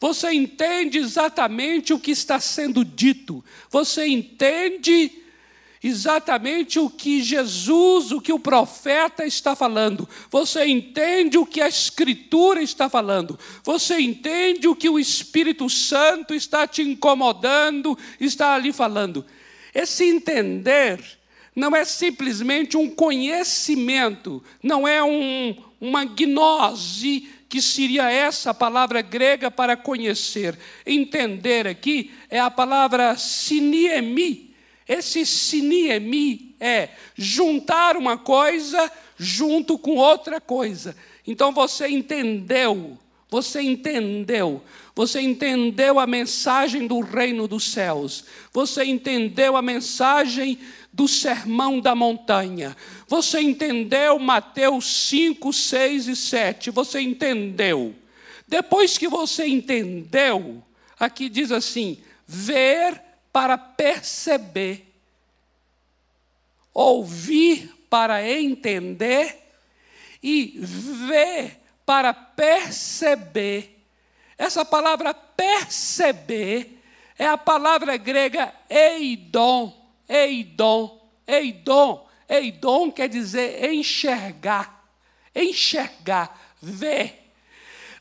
Você 0.07 0.33
entende 0.33 0.99
exatamente 0.99 1.93
o 1.93 1.99
que 1.99 2.13
está 2.13 2.39
sendo 2.39 2.85
dito. 2.85 3.45
Você 3.69 4.07
entende 4.07 5.11
exatamente 5.83 6.79
o 6.79 6.89
que 6.89 7.21
Jesus, 7.21 8.13
o 8.13 8.21
que 8.21 8.33
o 8.33 8.39
profeta 8.39 9.27
está 9.27 9.57
falando. 9.57 10.09
Você 10.31 10.65
entende 10.65 11.37
o 11.37 11.45
que 11.45 11.61
a 11.61 11.67
Escritura 11.67 12.63
está 12.63 12.89
falando. 12.89 13.37
Você 13.65 13.99
entende 13.99 14.69
o 14.69 14.77
que 14.77 14.89
o 14.89 14.97
Espírito 14.97 15.69
Santo 15.69 16.35
está 16.35 16.69
te 16.69 16.83
incomodando, 16.83 17.99
está 18.21 18.55
ali 18.55 18.73
falando. 18.73 19.27
Esse 19.75 20.05
entender 20.05 21.01
não 21.53 21.75
é 21.75 21.85
simplesmente 21.85 22.77
um 22.77 22.89
conhecimento, 22.89 24.41
não 24.63 24.87
é 24.87 25.03
um, 25.03 25.57
uma 25.81 26.05
gnose 26.05 27.29
que 27.49 27.63
seria 27.63 28.11
essa 28.11 28.53
palavra 28.53 29.01
grega 29.03 29.51
para 29.51 29.77
conhecer. 29.77 30.59
Entender 30.85 31.67
aqui 31.67 32.13
é 32.29 32.41
a 32.41 32.51
palavra 32.51 33.17
siniemi. 33.17 34.55
Esse 34.89 35.27
siniemi 35.27 36.55
é 36.61 36.91
juntar 37.15 37.97
uma 37.97 38.17
coisa 38.17 38.91
junto 39.17 39.79
com 39.79 39.97
outra 39.97 40.41
coisa. 40.41 40.97
Então 41.27 41.53
você 41.53 41.89
entendeu, 41.89 42.97
você 43.29 43.61
entendeu, 43.61 44.63
você 44.95 45.21
entendeu 45.21 45.99
a 45.99 46.07
mensagem 46.07 46.87
do 46.87 47.01
reino 47.01 47.49
dos 47.49 47.65
céus, 47.73 48.25
você 48.53 48.85
entendeu 48.85 49.57
a 49.57 49.63
mensagem 49.63 50.59
do 50.97 51.07
sermão 51.07 51.79
da 51.79 51.95
montanha. 51.95 52.75
Você 53.07 53.39
entendeu 53.39 54.19
Mateus 54.19 54.87
5, 55.09 55.53
6 55.53 56.09
e 56.09 56.17
7? 56.17 56.71
Você 56.71 57.01
entendeu. 57.01 57.95
Depois 58.49 58.97
que 58.97 59.07
você 59.07 59.47
entendeu, 59.47 60.65
aqui 60.99 61.29
diz 61.29 61.53
assim: 61.53 61.99
ver 62.27 62.99
para 63.31 63.59
perceber, 63.59 64.91
ouvir 66.73 67.75
para 67.91 68.27
entender 68.27 69.37
e 70.23 70.55
ver 70.59 71.61
para 71.85 72.15
perceber. 72.15 73.85
Essa 74.39 74.65
palavra 74.65 75.13
perceber 75.13 76.83
é 77.19 77.27
a 77.27 77.37
palavra 77.37 77.99
grega 77.99 78.51
eidon 78.71 79.86
Eidom, 80.09 81.01
Eidom, 81.27 82.07
Eidom 82.29 82.91
quer 82.91 83.09
dizer 83.09 83.73
enxergar, 83.73 84.89
enxergar, 85.35 86.55
ver. 86.61 87.31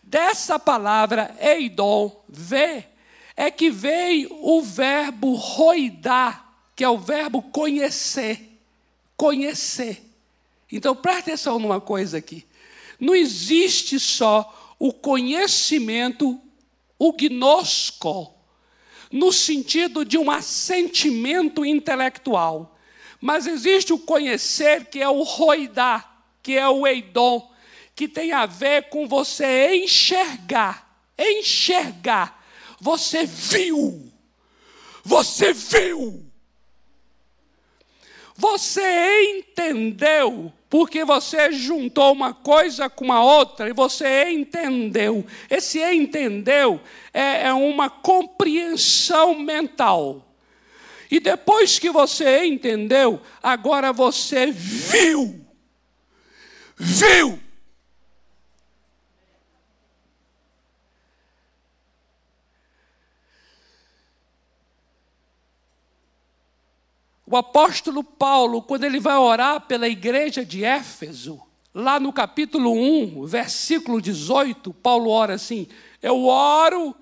Dessa 0.02 0.60
palavra 0.60 1.36
Eidom, 1.40 2.24
ver, 2.28 2.90
é 3.36 3.50
que 3.50 3.70
veio 3.70 4.30
o 4.42 4.62
verbo 4.62 5.34
roidar, 5.34 6.46
que 6.76 6.84
é 6.84 6.90
o 6.90 6.98
verbo 6.98 7.42
conhecer, 7.42 8.60
conhecer. 9.18 10.04
Então 10.72 10.96
preste 10.96 11.32
atenção 11.32 11.60
numa 11.60 11.82
coisa 11.82 12.18
aqui. 12.18 12.46
Não 13.00 13.16
existe 13.16 14.00
só 14.00 14.76
o 14.80 14.94
conhecimento, 14.94 16.40
o 16.98 17.12
gnosco, 17.14 18.35
no 19.16 19.32
sentido 19.32 20.04
de 20.04 20.18
um 20.18 20.30
assentimento 20.30 21.66
intelectual. 21.66 22.78
Mas 23.22 23.48
existe 23.48 23.94
o 23.94 23.98
conhecer, 23.98 24.88
que 24.88 25.02
é 25.02 25.08
o 25.08 25.24
roidá, 25.24 26.04
que 26.44 26.58
é 26.58 26.68
o 26.68 26.86
eidom, 26.86 27.50
que 27.96 28.10
tem 28.10 28.34
a 28.34 28.46
ver 28.46 28.90
com 28.90 29.08
você 29.08 29.74
enxergar. 29.74 31.00
Enxergar. 31.18 32.46
Você 32.82 33.26
viu. 33.26 34.12
Você 35.02 35.54
viu. 35.54 36.26
Você 38.36 39.38
entendeu 39.38 40.52
porque 40.78 41.06
você 41.06 41.54
juntou 41.54 42.12
uma 42.12 42.34
coisa 42.34 42.90
com 42.90 43.10
a 43.14 43.24
outra 43.24 43.70
e 43.70 43.72
você 43.72 44.30
entendeu. 44.30 45.26
Esse 45.50 45.82
entendeu 45.82 46.82
é, 47.14 47.44
é 47.44 47.54
uma 47.54 47.90
compreensão 47.90 49.40
mental. 49.40 50.36
E 51.10 51.18
depois 51.22 51.80
que 51.80 51.90
você 51.90 52.44
entendeu, 52.44 53.22
agora 53.42 53.94
você 53.94 54.48
viu. 54.52 55.48
Viu. 56.76 57.40
O 67.36 67.38
apóstolo 67.38 68.02
Paulo, 68.02 68.62
quando 68.62 68.86
ele 68.86 68.98
vai 68.98 69.18
orar 69.18 69.60
pela 69.60 69.90
igreja 69.90 70.46
de 70.46 70.64
Éfeso, 70.64 71.42
lá 71.74 72.00
no 72.00 72.14
capítulo 72.14 72.72
1, 72.72 73.26
versículo 73.26 74.02
18, 74.02 74.74
Paulo 74.76 75.10
ora 75.10 75.34
assim: 75.34 75.68
Eu 76.02 76.28
oro 76.28 76.96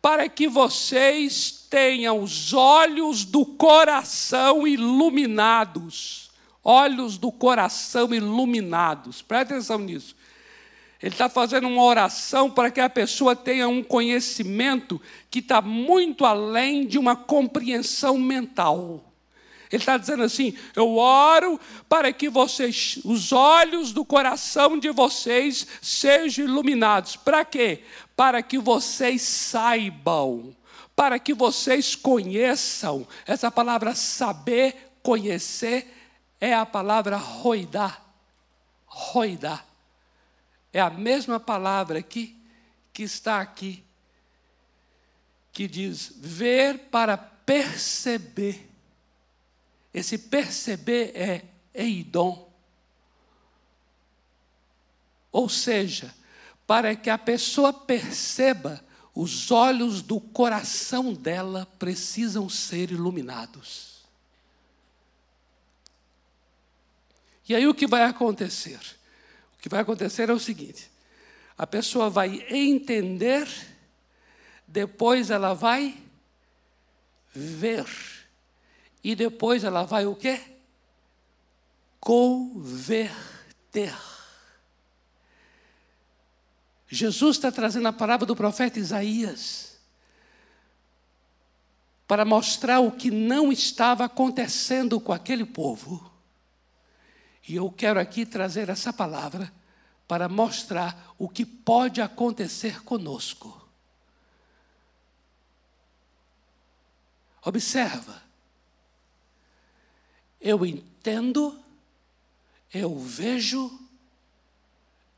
para 0.00 0.26
que 0.26 0.48
vocês 0.48 1.66
tenham 1.68 2.22
os 2.22 2.54
olhos 2.54 3.26
do 3.26 3.44
coração 3.44 4.66
iluminados. 4.66 6.30
Olhos 6.64 7.18
do 7.18 7.30
coração 7.30 8.14
iluminados. 8.14 9.20
Presta 9.20 9.52
atenção 9.52 9.80
nisso. 9.80 10.16
Ele 10.98 11.12
está 11.12 11.28
fazendo 11.28 11.68
uma 11.68 11.82
oração 11.82 12.50
para 12.50 12.70
que 12.70 12.80
a 12.80 12.88
pessoa 12.88 13.36
tenha 13.36 13.68
um 13.68 13.84
conhecimento 13.84 14.98
que 15.30 15.40
está 15.40 15.60
muito 15.60 16.24
além 16.24 16.86
de 16.86 16.98
uma 16.98 17.14
compreensão 17.14 18.16
mental. 18.16 19.10
Ele 19.74 19.82
está 19.82 19.96
dizendo 19.96 20.22
assim: 20.22 20.56
eu 20.76 20.96
oro 20.96 21.58
para 21.88 22.12
que 22.12 22.28
vocês, 22.28 23.00
os 23.04 23.32
olhos 23.32 23.92
do 23.92 24.04
coração 24.04 24.78
de 24.78 24.90
vocês 24.90 25.66
sejam 25.82 26.44
iluminados. 26.44 27.16
Para 27.16 27.44
quê? 27.44 27.82
Para 28.14 28.40
que 28.40 28.56
vocês 28.56 29.20
saibam, 29.22 30.54
para 30.94 31.18
que 31.18 31.34
vocês 31.34 31.96
conheçam. 31.96 33.04
Essa 33.26 33.50
palavra 33.50 33.96
saber, 33.96 34.92
conhecer, 35.02 35.92
é 36.40 36.54
a 36.54 36.64
palavra 36.64 37.16
roidar. 37.16 38.00
Roidar. 38.86 39.66
É 40.72 40.80
a 40.80 40.90
mesma 40.90 41.40
palavra 41.40 41.98
aqui 41.98 42.40
que 42.92 43.02
está 43.02 43.40
aqui, 43.40 43.82
que 45.52 45.66
diz 45.66 46.12
ver 46.16 46.78
para 46.90 47.16
perceber. 47.16 48.73
Esse 49.94 50.18
perceber 50.18 51.12
é 51.14 51.44
eidom. 51.72 52.52
Ou 55.30 55.48
seja, 55.48 56.12
para 56.66 56.96
que 56.96 57.08
a 57.08 57.16
pessoa 57.16 57.72
perceba, 57.72 58.84
os 59.14 59.52
olhos 59.52 60.02
do 60.02 60.20
coração 60.20 61.14
dela 61.14 61.66
precisam 61.78 62.48
ser 62.48 62.90
iluminados. 62.90 63.94
E 67.48 67.54
aí 67.54 67.66
o 67.66 67.74
que 67.74 67.86
vai 67.86 68.02
acontecer? 68.02 68.80
O 69.56 69.62
que 69.62 69.68
vai 69.68 69.80
acontecer 69.80 70.28
é 70.28 70.32
o 70.32 70.40
seguinte: 70.40 70.90
a 71.56 71.66
pessoa 71.66 72.10
vai 72.10 72.44
entender, 72.50 73.46
depois 74.66 75.30
ela 75.30 75.54
vai 75.54 75.96
ver. 77.32 78.13
E 79.04 79.14
depois 79.14 79.62
ela 79.62 79.84
vai 79.84 80.06
o 80.06 80.16
quê? 80.16 80.40
Converter. 82.00 83.94
Jesus 86.88 87.36
está 87.36 87.52
trazendo 87.52 87.86
a 87.88 87.92
palavra 87.92 88.24
do 88.24 88.34
profeta 88.34 88.78
Isaías 88.78 89.78
para 92.06 92.24
mostrar 92.24 92.80
o 92.80 92.92
que 92.92 93.10
não 93.10 93.52
estava 93.52 94.06
acontecendo 94.06 94.98
com 94.98 95.12
aquele 95.12 95.44
povo. 95.44 96.10
E 97.46 97.56
eu 97.56 97.70
quero 97.70 98.00
aqui 98.00 98.24
trazer 98.24 98.70
essa 98.70 98.90
palavra 98.92 99.52
para 100.08 100.28
mostrar 100.28 101.14
o 101.18 101.28
que 101.28 101.44
pode 101.44 102.00
acontecer 102.00 102.82
conosco. 102.84 103.60
Observa. 107.42 108.23
Eu 110.44 110.66
entendo, 110.66 111.58
eu 112.72 112.98
vejo, 112.98 113.80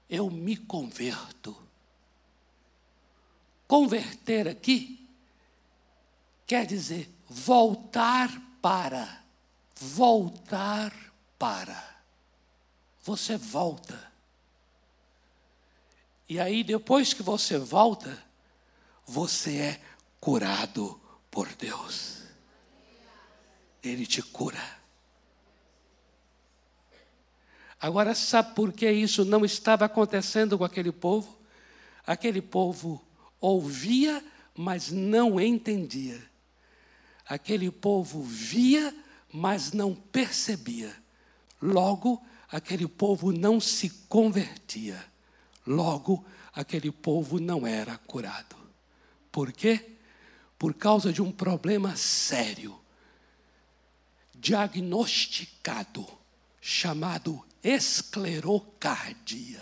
eu 0.08 0.30
me 0.30 0.56
converto. 0.56 1.60
Converter 3.66 4.46
aqui 4.46 5.04
quer 6.46 6.64
dizer 6.64 7.12
voltar 7.28 8.30
para, 8.62 9.24
voltar 9.74 10.92
para. 11.36 11.96
Você 13.02 13.36
volta. 13.36 14.12
E 16.28 16.38
aí, 16.38 16.62
depois 16.62 17.12
que 17.12 17.24
você 17.24 17.58
volta, 17.58 18.24
você 19.04 19.56
é 19.58 19.80
curado 20.20 21.00
por 21.32 21.48
Deus. 21.54 22.22
Ele 23.82 24.06
te 24.06 24.22
cura. 24.22 24.85
Agora, 27.80 28.14
sabe 28.14 28.54
por 28.54 28.72
que 28.72 28.90
isso 28.90 29.24
não 29.24 29.44
estava 29.44 29.84
acontecendo 29.84 30.56
com 30.56 30.64
aquele 30.64 30.90
povo? 30.90 31.36
Aquele 32.06 32.40
povo 32.40 33.04
ouvia, 33.40 34.24
mas 34.54 34.90
não 34.90 35.40
entendia. 35.40 36.22
Aquele 37.28 37.70
povo 37.70 38.22
via, 38.22 38.94
mas 39.32 39.72
não 39.72 39.94
percebia. 39.94 40.94
Logo, 41.60 42.24
aquele 42.50 42.86
povo 42.86 43.32
não 43.32 43.60
se 43.60 43.90
convertia. 44.08 45.04
Logo, 45.66 46.24
aquele 46.54 46.90
povo 46.90 47.38
não 47.38 47.66
era 47.66 47.98
curado. 47.98 48.56
Por 49.30 49.52
quê? 49.52 49.92
Por 50.58 50.72
causa 50.72 51.12
de 51.12 51.20
um 51.20 51.30
problema 51.30 51.96
sério 51.96 52.78
diagnosticado, 54.38 56.06
chamado 56.60 57.44
esclerocardia. 57.66 59.60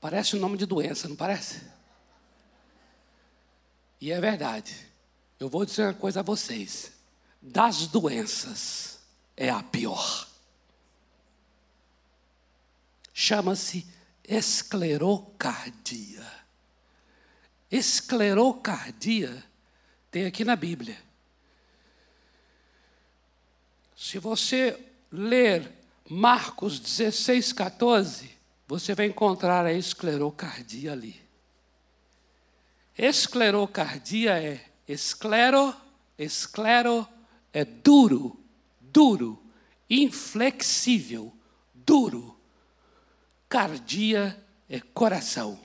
Parece 0.00 0.34
o 0.34 0.38
um 0.38 0.40
nome 0.40 0.58
de 0.58 0.66
doença, 0.66 1.08
não 1.08 1.14
parece? 1.16 1.62
E 4.00 4.10
é 4.12 4.20
verdade. 4.20 4.76
Eu 5.38 5.48
vou 5.48 5.64
dizer 5.64 5.84
uma 5.84 5.94
coisa 5.94 6.18
a 6.20 6.22
vocês: 6.22 6.92
das 7.40 7.86
doenças, 7.86 8.98
é 9.36 9.48
a 9.48 9.62
pior. 9.62 10.33
Chama-se 13.16 13.86
esclerocardia. 14.24 16.26
Esclerocardia 17.70 19.44
tem 20.10 20.26
aqui 20.26 20.44
na 20.44 20.56
Bíblia. 20.56 20.98
Se 23.96 24.18
você 24.18 24.76
ler 25.12 25.70
Marcos 26.10 26.80
16, 26.80 27.52
14, 27.52 28.32
você 28.66 28.94
vai 28.94 29.06
encontrar 29.06 29.64
a 29.64 29.72
esclerocardia 29.72 30.90
ali. 30.92 31.22
Esclerocardia 32.98 34.42
é 34.42 34.60
esclero, 34.88 35.72
esclero 36.18 37.06
é 37.52 37.64
duro, 37.64 38.36
duro, 38.80 39.40
inflexível, 39.88 41.32
duro. 41.72 42.34
Cardia 43.54 44.44
é 44.68 44.80
coração. 44.80 45.56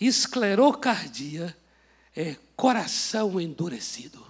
Esclerocardia 0.00 1.56
é 2.16 2.34
coração 2.56 3.40
endurecido. 3.40 4.26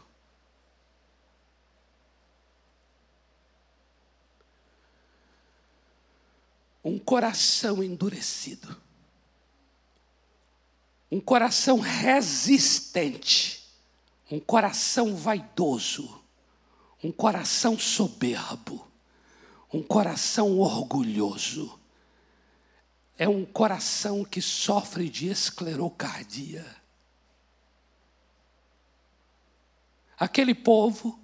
Um 6.85 6.99
coração 6.99 7.83
endurecido. 7.83 8.77
Um 11.11 11.19
coração 11.19 11.81
resistente. 11.81 13.67
Um 14.31 14.39
coração 14.39 15.17
vaidoso 15.17 16.27
um 17.07 17.13
coração 17.13 17.79
soberbo, 17.79 18.85
um 19.73 19.81
coração 19.83 20.59
orgulhoso, 20.59 21.79
é 23.18 23.29
um 23.29 23.44
coração 23.44 24.24
que 24.24 24.42
sofre 24.42 25.09
de 25.09 25.29
esclerocardia. 25.29 26.64
Aquele 30.18 30.55
povo, 30.55 31.18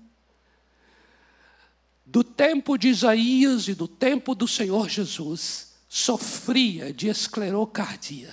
do 2.04 2.22
tempo 2.22 2.76
de 2.76 2.88
Isaías 2.88 3.68
e 3.68 3.74
do 3.74 3.88
tempo 3.88 4.34
do 4.34 4.46
Senhor 4.46 4.88
Jesus, 4.88 5.74
sofria 5.88 6.92
de 6.92 7.08
esclerocardia. 7.08 8.32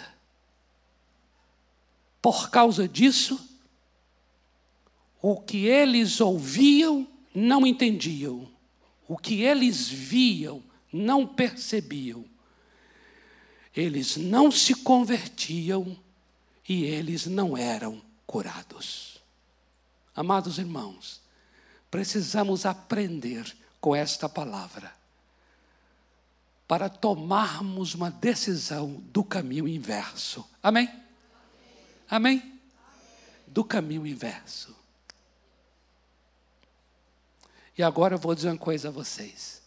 Por 2.22 2.50
causa 2.50 2.88
disso, 2.88 3.40
o 5.22 5.40
que 5.40 5.66
eles 5.66 6.22
ouviam 6.22 7.08
não 7.34 7.66
entendiam. 7.66 8.50
O 9.08 9.18
que 9.18 9.42
eles 9.42 9.88
viam, 9.88 10.64
não 10.92 11.26
percebiam. 11.26 12.29
Eles 13.76 14.18
não 14.18 14.52
se 14.52 14.74
convertiam 14.76 15.98
e 16.68 16.84
eles 16.84 17.26
não 17.26 17.58
eram 17.58 18.02
curados. 18.26 19.22
Amados 20.16 20.58
irmãos, 20.58 21.22
precisamos 21.90 22.66
aprender 22.66 23.56
com 23.80 23.96
esta 23.96 24.28
palavra 24.28 24.94
para 26.68 26.88
tomarmos 26.88 27.96
uma 27.96 28.12
decisão 28.12 29.02
do 29.12 29.24
caminho 29.24 29.68
inverso. 29.68 30.48
Amém? 30.62 30.88
Amém? 32.08 32.60
Do 33.48 33.64
caminho 33.64 34.06
inverso. 34.06 34.76
E 37.76 37.82
agora 37.82 38.16
eu 38.16 38.20
vou 38.20 38.36
dizer 38.36 38.50
uma 38.50 38.58
coisa 38.58 38.90
a 38.90 38.92
vocês. 38.92 39.64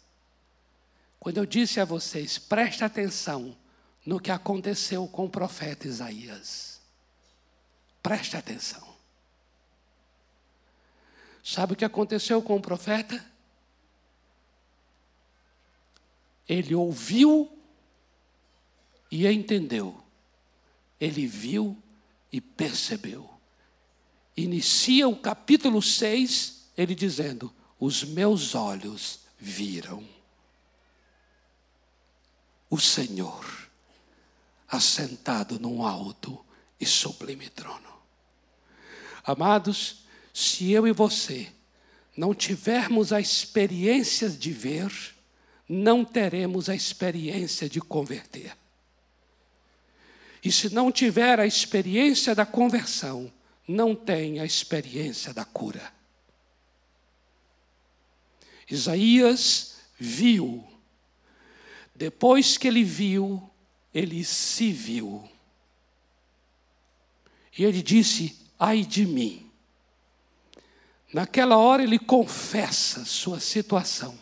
Quando 1.19 1.39
eu 1.39 1.47
disse 1.47 1.81
a 1.81 1.85
vocês, 1.85 2.39
preste 2.39 2.85
atenção 2.85 3.57
no 4.05 4.19
que 4.19 4.31
aconteceu 4.31 5.07
com 5.07 5.27
o 5.27 5.31
profeta 5.31 5.87
Isaías. 5.87 6.81
Preste 8.03 8.37
atenção. 8.37 8.93
Sabe 11.43 11.73
o 11.73 11.77
que 11.77 11.85
aconteceu 11.85 12.43
com 12.43 12.57
o 12.57 12.61
profeta? 12.61 13.25
Ele 16.49 16.75
ouviu 16.75 17.51
e 19.11 19.27
entendeu. 19.27 20.03
Ele 21.01 21.27
viu 21.27 21.81
e 22.31 22.41
percebeu. 22.41 23.29
Inicia 24.37 25.09
o 25.09 25.17
capítulo 25.17 25.83
6, 25.83 26.71
ele 26.77 26.95
dizendo: 26.95 27.53
os 27.79 28.03
meus 28.05 28.55
olhos 28.55 29.21
viram 29.39 30.09
o 32.71 32.79
Senhor 32.79 33.62
assentado 34.73 35.61
num 35.61 35.87
alto 35.87 36.43
e 36.81 36.87
sublime 36.87 37.51
trono. 37.51 37.93
Amados, 39.23 40.07
se 40.33 40.73
eu 40.73 40.87
e 40.87 40.93
você 40.93 41.53
não 42.17 42.35
tivermos 42.35 43.13
a 43.13 43.21
experiência 43.21 44.31
de 44.31 44.51
ver, 44.51 44.91
não 45.69 46.03
teremos 46.07 46.71
a 46.71 46.75
experiência 46.75 47.69
de 47.69 47.83
converter. 47.83 48.57
E 50.43 50.51
se 50.51 50.73
não 50.73 50.91
tiver 50.91 51.39
a 51.39 51.47
experiência 51.47 52.35
da 52.35 52.47
conversão, 52.47 53.31
não 53.69 53.95
tem 53.95 54.41
a 54.41 54.45
experiência 54.45 55.35
da 55.35 55.45
cura. 55.45 55.93
Isaías 58.71 59.77
viu. 59.99 60.67
Depois 61.95 62.57
que 62.57 62.67
ele 62.67 62.83
viu, 62.83 63.52
ele 63.93 64.25
se 64.25 64.73
viu. 64.73 65.29
E 67.57 67.65
ele 67.65 67.83
disse: 67.83 68.39
Ai 68.59 68.85
de 68.85 69.07
mim. 69.07 69.51
Naquela 71.13 71.59
hora 71.59 71.83
ele 71.83 71.99
confessa 71.99 73.05
sua 73.05 73.39
situação. 73.39 74.19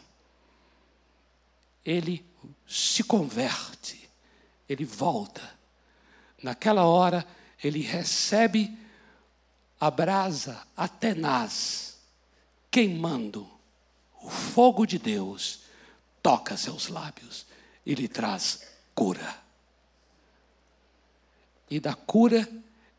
Ele 1.85 2.25
se 2.67 3.05
converte, 3.05 4.11
ele 4.69 4.85
volta. 4.85 5.59
Naquela 6.43 6.85
hora 6.85 7.25
ele 7.63 7.81
recebe 7.81 8.77
a 9.79 9.91
brasa 9.91 10.67
atenaz, 10.77 11.99
queimando. 12.71 13.49
O 14.23 14.29
fogo 14.29 14.85
de 14.85 14.99
Deus 14.99 15.61
toca 16.23 16.57
seus 16.57 16.89
lábios 16.89 17.47
e 17.87 17.95
lhe 17.95 18.09
traz 18.09 18.67
cura. 18.95 19.40
E 21.71 21.79
da 21.79 21.95
cura 21.95 22.49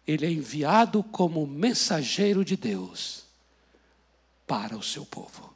ele 0.07 0.26
é 0.26 0.32
enviado 0.32 1.03
como 1.03 1.45
mensageiro 1.45 2.43
de 2.43 2.55
Deus 2.55 3.26
para 4.47 4.76
o 4.76 4.84
seu 4.84 5.05
povo. 5.05 5.51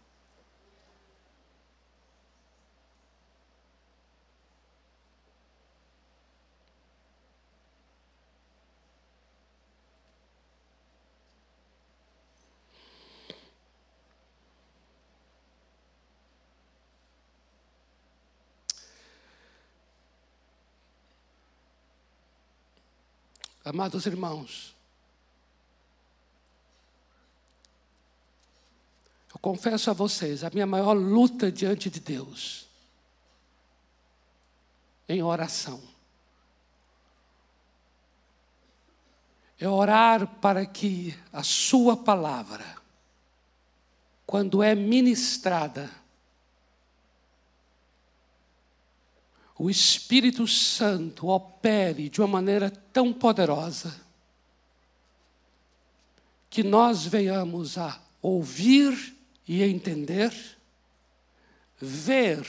Amados 23.65 24.05
irmãos, 24.05 24.75
eu 29.33 29.39
confesso 29.39 29.89
a 29.89 29.93
vocês, 29.93 30.43
a 30.43 30.51
minha 30.51 30.67
maior 30.67 30.93
luta 30.93 31.51
diante 31.51 31.89
de 31.89 31.99
Deus, 31.99 32.67
em 35.09 35.23
oração, 35.23 35.81
é 39.59 39.67
orar 39.67 40.27
para 40.39 40.63
que 40.67 41.17
a 41.33 41.41
Sua 41.41 41.97
palavra, 41.97 42.77
quando 44.27 44.61
é 44.61 44.75
ministrada, 44.75 45.89
o 49.57 49.69
Espírito 49.69 50.47
Santo 50.47 51.27
opere 51.27 52.09
de 52.09 52.19
uma 52.19 52.27
maneira 52.27 52.69
tão 52.69 53.13
poderosa 53.13 53.95
que 56.49 56.61
nós 56.61 57.05
venhamos 57.05 57.77
a 57.77 58.01
ouvir 58.21 59.15
e 59.47 59.63
entender, 59.63 60.33
ver 61.79 62.45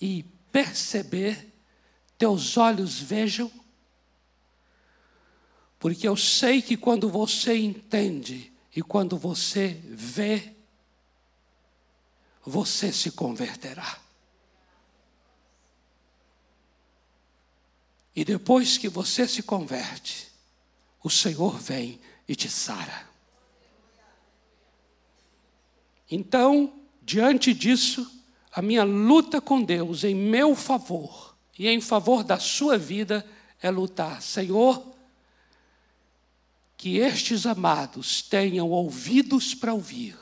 e 0.00 0.24
perceber, 0.50 1.52
teus 2.18 2.56
olhos 2.56 3.00
vejam, 3.00 3.50
porque 5.78 6.06
eu 6.06 6.16
sei 6.16 6.62
que 6.62 6.76
quando 6.76 7.08
você 7.08 7.56
entende 7.56 8.52
e 8.74 8.82
quando 8.82 9.18
você 9.18 9.80
vê, 9.84 10.54
você 12.44 12.92
se 12.92 13.10
converterá. 13.10 14.01
E 18.14 18.24
depois 18.24 18.76
que 18.76 18.88
você 18.88 19.26
se 19.26 19.42
converte, 19.42 20.28
o 21.02 21.08
Senhor 21.08 21.58
vem 21.58 21.98
e 22.28 22.36
te 22.36 22.48
sara. 22.48 23.08
Então, 26.10 26.72
diante 27.00 27.54
disso, 27.54 28.06
a 28.52 28.60
minha 28.60 28.84
luta 28.84 29.40
com 29.40 29.62
Deus 29.62 30.04
em 30.04 30.14
meu 30.14 30.54
favor 30.54 31.34
e 31.58 31.68
em 31.68 31.80
favor 31.80 32.22
da 32.22 32.38
sua 32.38 32.76
vida 32.76 33.26
é 33.62 33.70
lutar, 33.70 34.20
Senhor, 34.20 34.92
que 36.76 36.98
estes 36.98 37.46
amados 37.46 38.20
tenham 38.20 38.68
ouvidos 38.68 39.54
para 39.54 39.72
ouvir, 39.72 40.18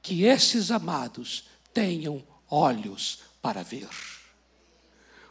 que 0.00 0.24
esses 0.24 0.70
amados 0.70 1.44
tenham 1.72 2.24
olhos 2.48 3.18
para 3.42 3.62
ver. 3.62 3.88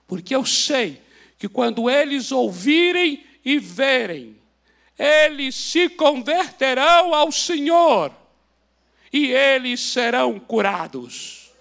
Porque 0.06 0.36
eu 0.36 0.46
sei 0.46 1.02
que 1.44 1.50
quando 1.50 1.90
eles 1.90 2.32
ouvirem 2.32 3.22
e 3.44 3.60
verem, 3.60 4.42
eles 4.98 5.54
se 5.54 5.90
converterão 5.90 7.14
ao 7.14 7.34
Senhor 7.34 8.14
e 9.12 9.30
eles 9.30 9.82
serão 9.82 10.40
curados. 10.40 11.52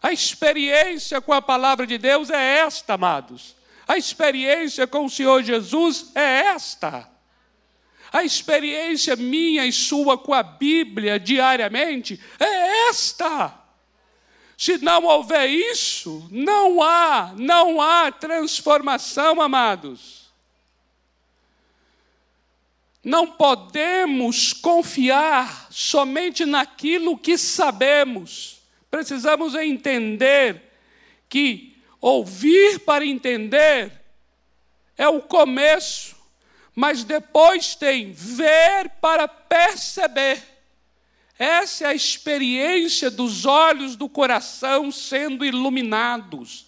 A 0.00 0.12
experiência 0.12 1.20
com 1.20 1.32
a 1.32 1.42
palavra 1.42 1.84
de 1.84 1.98
Deus 1.98 2.30
é 2.30 2.58
esta, 2.58 2.94
amados. 2.94 3.56
A 3.88 3.98
experiência 3.98 4.86
com 4.86 5.06
o 5.06 5.10
Senhor 5.10 5.42
Jesus 5.42 6.12
é 6.14 6.42
esta. 6.54 7.10
A 8.12 8.22
experiência 8.22 9.16
minha 9.16 9.66
e 9.66 9.72
sua 9.72 10.16
com 10.16 10.32
a 10.32 10.44
Bíblia 10.44 11.18
diariamente 11.18 12.20
é 12.38 12.90
esta. 12.90 13.60
Se 14.62 14.78
não 14.78 15.02
houver 15.06 15.50
isso, 15.50 16.24
não 16.30 16.80
há, 16.80 17.34
não 17.36 17.80
há 17.80 18.12
transformação, 18.12 19.42
amados. 19.42 20.30
Não 23.02 23.26
podemos 23.26 24.52
confiar 24.52 25.66
somente 25.68 26.44
naquilo 26.44 27.18
que 27.18 27.36
sabemos. 27.36 28.62
Precisamos 28.88 29.56
entender 29.56 30.62
que 31.28 31.76
ouvir 32.00 32.78
para 32.78 33.04
entender 33.04 33.90
é 34.96 35.08
o 35.08 35.20
começo, 35.20 36.14
mas 36.72 37.02
depois 37.02 37.74
tem 37.74 38.12
ver 38.12 38.90
para 39.00 39.26
perceber. 39.26 40.51
Essa 41.38 41.84
é 41.84 41.86
a 41.88 41.94
experiência 41.94 43.10
dos 43.10 43.46
olhos 43.46 43.96
do 43.96 44.08
coração 44.08 44.92
sendo 44.92 45.44
iluminados. 45.44 46.66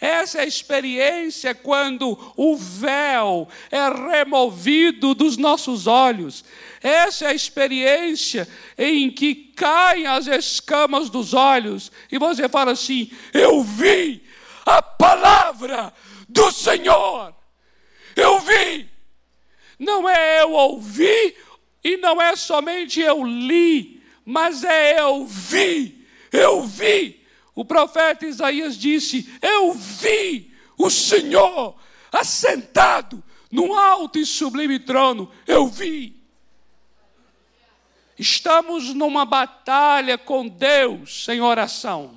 Essa 0.00 0.38
é 0.38 0.40
a 0.42 0.46
experiência 0.46 1.54
quando 1.54 2.18
o 2.34 2.56
véu 2.56 3.46
é 3.70 3.86
removido 4.10 5.14
dos 5.14 5.36
nossos 5.36 5.86
olhos. 5.86 6.42
Essa 6.82 7.26
é 7.26 7.28
a 7.28 7.34
experiência 7.34 8.48
em 8.78 9.10
que 9.10 9.34
caem 9.34 10.06
as 10.06 10.26
escamas 10.26 11.10
dos 11.10 11.34
olhos 11.34 11.92
e 12.10 12.18
você 12.18 12.48
fala 12.48 12.72
assim: 12.72 13.10
Eu 13.32 13.62
vi 13.62 14.22
a 14.64 14.80
palavra 14.80 15.92
do 16.26 16.50
Senhor. 16.50 17.34
Eu 18.16 18.40
vi. 18.40 18.88
Não 19.78 20.08
é 20.08 20.42
eu 20.42 20.52
ouvi 20.52 21.36
e 21.84 21.98
não 21.98 22.20
é 22.20 22.36
somente 22.36 23.00
eu 23.00 23.24
li 23.24 23.99
mas 24.30 24.62
é 24.62 25.00
eu 25.00 25.26
vi, 25.26 26.06
eu 26.30 26.62
vi. 26.62 27.20
O 27.52 27.64
profeta 27.64 28.24
Isaías 28.24 28.76
disse: 28.78 29.28
Eu 29.42 29.72
vi 29.72 30.54
o 30.78 30.88
Senhor 30.88 31.74
assentado 32.12 33.22
num 33.50 33.74
alto 33.74 34.20
e 34.20 34.24
sublime 34.24 34.78
trono, 34.78 35.30
eu 35.48 35.66
vi. 35.66 36.16
Estamos 38.16 38.94
numa 38.94 39.24
batalha 39.24 40.16
com 40.16 40.46
Deus 40.46 41.28
em 41.28 41.40
oração, 41.40 42.16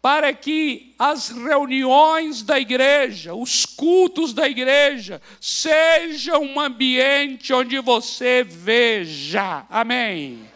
para 0.00 0.32
que 0.32 0.94
as 0.98 1.28
reuniões 1.28 2.42
da 2.42 2.58
igreja, 2.58 3.34
os 3.34 3.66
cultos 3.66 4.32
da 4.32 4.48
igreja, 4.48 5.20
sejam 5.38 6.42
um 6.42 6.58
ambiente 6.58 7.52
onde 7.52 7.78
você 7.78 8.42
veja. 8.42 9.66
Amém 9.68 10.53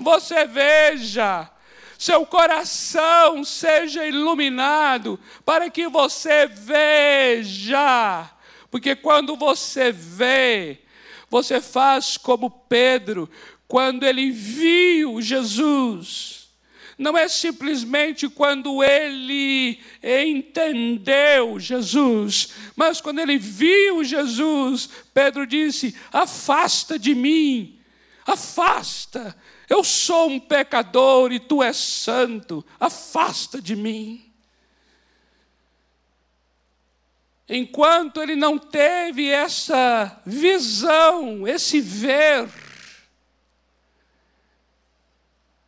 você 0.00 0.44
veja, 0.46 1.50
seu 1.98 2.24
coração 2.24 3.44
seja 3.44 4.06
iluminado, 4.06 5.20
para 5.44 5.68
que 5.68 5.86
você 5.88 6.46
veja, 6.46 8.30
porque 8.70 8.96
quando 8.96 9.36
você 9.36 9.92
vê, 9.92 10.80
você 11.28 11.60
faz 11.60 12.16
como 12.16 12.50
Pedro, 12.50 13.28
quando 13.68 14.04
ele 14.04 14.30
viu 14.30 15.20
Jesus. 15.20 16.48
não 16.98 17.16
é 17.16 17.28
simplesmente 17.28 18.28
quando 18.28 18.82
ele 18.82 19.80
entendeu 20.02 21.58
Jesus, 21.58 22.50
mas 22.76 23.00
quando 23.00 23.20
ele 23.20 23.38
viu 23.38 24.04
Jesus, 24.04 24.90
Pedro 25.14 25.46
disse: 25.46 25.94
Afasta 26.12 26.98
de 26.98 27.14
mim, 27.14 27.78
afasta, 28.26 29.34
eu 29.70 29.84
sou 29.84 30.28
um 30.28 30.40
pecador 30.40 31.32
e 31.32 31.38
tu 31.38 31.62
és 31.62 31.76
santo, 31.76 32.66
afasta 32.78 33.62
de 33.62 33.76
mim. 33.76 34.20
Enquanto 37.48 38.20
ele 38.20 38.34
não 38.34 38.58
teve 38.58 39.28
essa 39.28 40.20
visão, 40.26 41.46
esse 41.46 41.80
ver, 41.80 42.48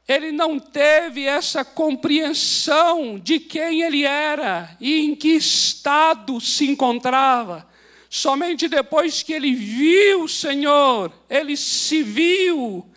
ele 0.06 0.32
não 0.32 0.58
teve 0.58 1.24
essa 1.24 1.64
compreensão 1.64 3.18
de 3.18 3.38
quem 3.38 3.82
ele 3.82 4.04
era 4.04 4.76
e 4.80 5.06
em 5.06 5.14
que 5.14 5.28
estado 5.28 6.40
se 6.40 6.68
encontrava. 6.68 7.68
Somente 8.10 8.68
depois 8.68 9.22
que 9.22 9.32
ele 9.32 9.54
viu 9.54 10.24
o 10.24 10.28
Senhor, 10.28 11.12
ele 11.30 11.56
se 11.56 12.02
viu, 12.02 12.91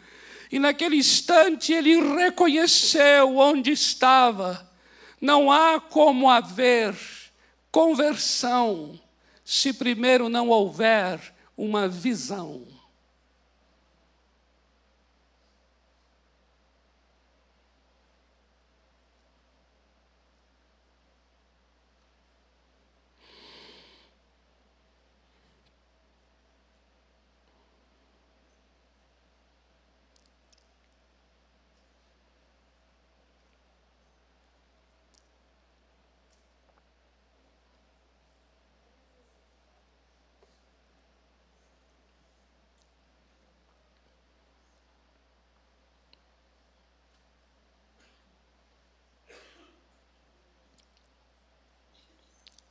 e 0.56 0.60
naquele 0.60 0.96
instante 0.96 1.74
ele 1.74 2.00
reconheceu 2.16 3.36
onde 3.36 3.74
estava. 3.74 4.66
Não 5.20 5.52
há 5.52 5.82
como 5.82 6.30
haver 6.30 6.96
conversão 7.70 8.98
se 9.44 9.74
primeiro 9.74 10.30
não 10.30 10.48
houver 10.48 11.20
uma 11.58 11.90
visão. 11.90 12.66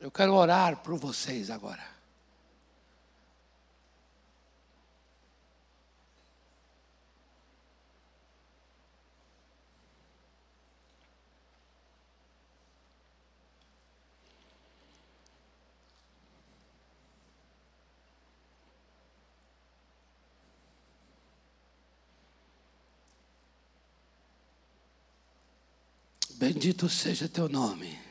Eu 0.05 0.11
quero 0.11 0.35
orar 0.35 0.83
por 0.83 0.99
vocês 0.99 1.49
agora. 1.49 1.83
Bendito 26.37 26.87
seja 26.87 27.27
teu 27.27 27.49
nome. 27.49 28.04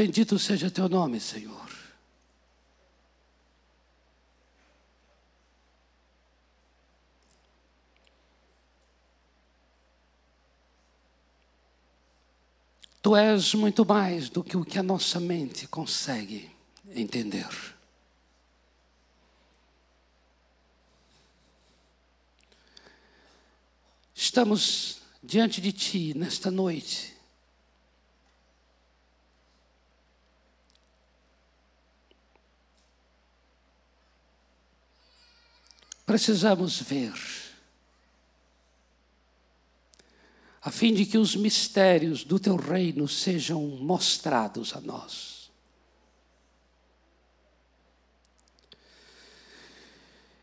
Bendito 0.00 0.38
seja 0.38 0.70
teu 0.70 0.88
nome, 0.88 1.20
Senhor. 1.20 1.68
Tu 13.02 13.14
és 13.14 13.52
muito 13.52 13.84
mais 13.84 14.30
do 14.30 14.42
que 14.42 14.56
o 14.56 14.64
que 14.64 14.78
a 14.78 14.82
nossa 14.82 15.20
mente 15.20 15.66
consegue 15.66 16.50
entender. 16.88 17.46
Estamos 24.14 25.02
diante 25.22 25.60
de 25.60 25.72
Ti 25.72 26.14
nesta 26.16 26.50
noite 26.50 27.19
precisamos 36.10 36.82
ver, 36.82 37.14
a 40.60 40.68
fim 40.68 40.92
de 40.92 41.06
que 41.06 41.16
os 41.16 41.36
mistérios 41.36 42.24
do 42.24 42.36
teu 42.36 42.56
reino 42.56 43.06
sejam 43.06 43.64
mostrados 43.64 44.74
a 44.74 44.80
nós. 44.80 45.52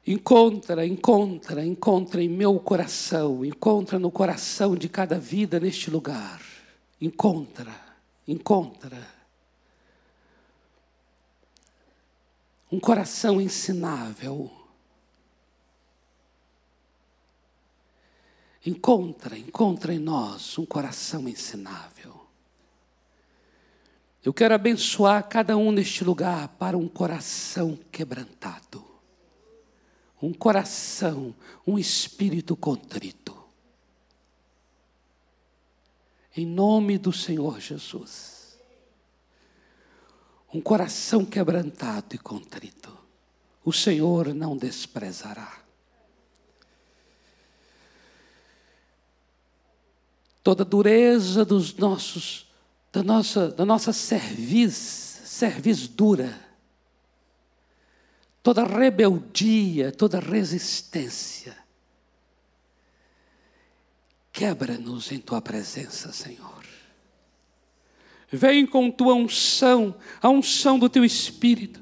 Encontra, 0.07 0.87
encontra, 0.87 1.65
encontra 1.65 2.23
em 2.23 2.29
meu 2.29 2.57
coração, 2.61 3.43
encontra 3.43 3.99
no 3.99 4.09
coração 4.09 4.73
de 4.73 4.87
cada 4.87 5.19
vida 5.19 5.59
neste 5.59 5.91
lugar. 5.91 6.41
Encontra, 7.01 7.75
encontra. 8.25 9.05
Um 12.71 12.79
coração 12.79 13.41
ensinável 13.41 14.56
Encontra, 18.65 19.37
encontra 19.37 19.93
em 19.93 19.99
nós 19.99 20.57
um 20.57 20.65
coração 20.65 21.27
ensinável. 21.27 22.27
Eu 24.23 24.33
quero 24.33 24.53
abençoar 24.53 25.27
cada 25.29 25.55
um 25.55 25.71
neste 25.71 26.03
lugar 26.03 26.49
para 26.59 26.77
um 26.77 26.87
coração 26.87 27.79
quebrantado. 27.91 28.83
Um 30.21 30.33
coração, 30.33 31.33
um 31.65 31.79
espírito 31.79 32.55
contrito. 32.55 33.37
Em 36.35 36.45
nome 36.45 36.97
do 36.97 37.13
Senhor 37.13 37.59
Jesus. 37.61 38.57
Um 40.53 40.59
coração 40.59 41.23
quebrantado 41.23 42.15
e 42.15 42.17
contrito. 42.17 42.97
O 43.63 43.71
Senhor 43.71 44.33
não 44.33 44.57
desprezará. 44.57 45.66
Toda 50.47 50.63
dureza 50.63 51.43
dos 51.43 51.75
nossos, 51.75 52.47
da 52.89 53.03
nossa, 53.03 53.49
da 53.49 53.65
nossa 53.65 53.91
cerviz, 53.91 54.73
cerviz 55.25 55.89
dura, 55.89 56.39
toda 58.41 58.63
rebeldia, 58.63 59.91
toda 59.91 60.21
resistência. 60.21 61.53
Quebra-nos 64.31 65.11
em 65.11 65.19
tua 65.19 65.41
presença, 65.41 66.13
Senhor. 66.13 66.63
Vem 68.31 68.65
com 68.65 68.89
tua 68.89 69.15
unção, 69.15 69.93
a 70.21 70.29
unção 70.29 70.79
do 70.79 70.87
teu 70.87 71.03
espírito. 71.03 71.81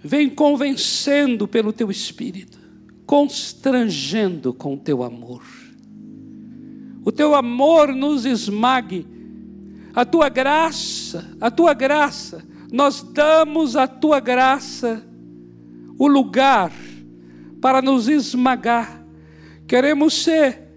Vem 0.00 0.28
convencendo 0.28 1.46
pelo 1.46 1.72
teu 1.72 1.92
espírito, 1.92 2.58
constrangendo 3.06 4.52
com 4.52 4.76
teu 4.76 5.04
amor 5.04 5.67
o 7.08 7.10
teu 7.10 7.34
amor 7.34 7.94
nos 7.94 8.26
esmague, 8.26 9.06
a 9.94 10.04
tua 10.04 10.28
graça, 10.28 11.26
a 11.40 11.50
tua 11.50 11.72
graça, 11.72 12.46
nós 12.70 13.00
damos 13.02 13.76
a 13.76 13.88
tua 13.88 14.20
graça 14.20 15.02
o 15.98 16.06
lugar 16.06 16.70
para 17.62 17.80
nos 17.80 18.08
esmagar. 18.08 19.02
Queremos 19.66 20.22
ser 20.22 20.68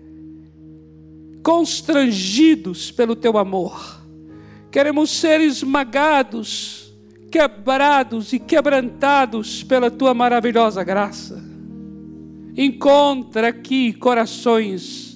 constrangidos 1.44 2.92
pelo 2.92 3.14
teu 3.14 3.38
amor, 3.38 4.02
queremos 4.72 5.10
ser 5.12 5.42
esmagados, 5.42 6.96
quebrados 7.30 8.32
e 8.32 8.40
quebrantados 8.40 9.64
pela 9.64 9.92
tua 9.92 10.14
maravilhosa 10.14 10.82
graça. 10.82 11.44
Encontra 12.56 13.50
aqui 13.50 13.92
corações 13.92 15.11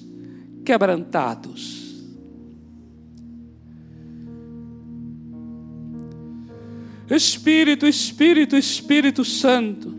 quebrantados. 0.66 1.86
Espírito, 7.08 7.86
Espírito, 7.86 8.56
Espírito 8.56 9.24
Santo. 9.24 9.94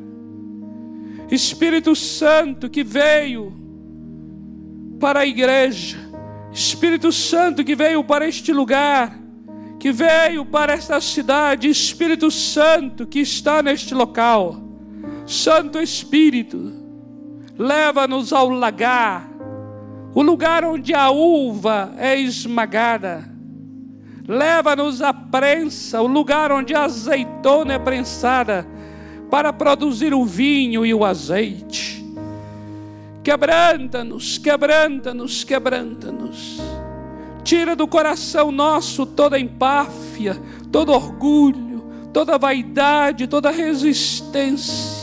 Espírito 1.31 1.95
Santo 1.95 2.69
que 2.69 2.83
veio 2.83 3.53
para 4.99 5.21
a 5.21 5.25
igreja. 5.25 5.97
Espírito 6.51 7.11
Santo 7.13 7.63
que 7.63 7.75
veio 7.75 8.03
para 8.03 8.27
este 8.27 8.51
lugar, 8.51 9.17
que 9.79 9.91
veio 9.91 10.45
para 10.45 10.73
esta 10.73 10.99
cidade, 10.99 11.69
Espírito 11.69 12.29
Santo 12.29 13.07
que 13.07 13.19
está 13.19 13.63
neste 13.63 13.93
local. 13.93 14.61
Santo 15.25 15.79
Espírito, 15.79 16.73
leva-nos 17.57 18.33
ao 18.33 18.49
lagar, 18.49 19.29
o 20.13 20.21
lugar 20.21 20.63
onde 20.63 20.93
a 20.93 21.09
uva 21.09 21.93
é 21.97 22.19
esmagada 22.19 23.37
Leva-nos 24.27 25.01
à 25.01 25.13
prensa, 25.13 26.01
o 26.01 26.07
lugar 26.07 26.51
onde 26.51 26.75
a 26.75 26.83
azeitona 26.83 27.75
é 27.75 27.79
prensada, 27.79 28.67
para 29.31 29.53
produzir 29.53 30.13
o 30.13 30.25
vinho 30.25 30.85
e 30.85 30.93
o 30.93 31.05
azeite. 31.05 32.05
Quebranta-nos, 33.23 34.37
quebranta-nos, 34.37 35.45
quebranta-nos. 35.45 36.61
Tira 37.41 37.73
do 37.73 37.87
coração 37.87 38.51
nosso 38.51 39.05
toda 39.05 39.39
empáfia, 39.39 40.37
todo 40.71 40.91
orgulho, 40.91 41.85
toda 42.11 42.37
vaidade, 42.37 43.27
toda 43.27 43.49
resistência. 43.49 44.96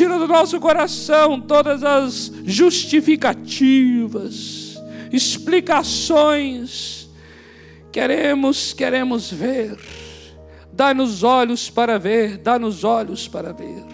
Tira 0.00 0.18
do 0.18 0.26
nosso 0.26 0.58
coração 0.58 1.38
todas 1.38 1.84
as 1.84 2.32
justificativas, 2.46 4.80
explicações 5.12 7.06
Queremos, 7.92 8.72
queremos 8.72 9.30
ver. 9.30 9.76
Dá-nos 10.72 11.22
olhos 11.22 11.68
para 11.68 11.98
ver, 11.98 12.38
dá-nos 12.38 12.82
olhos 12.84 13.28
para 13.28 13.52
ver. 13.52 13.84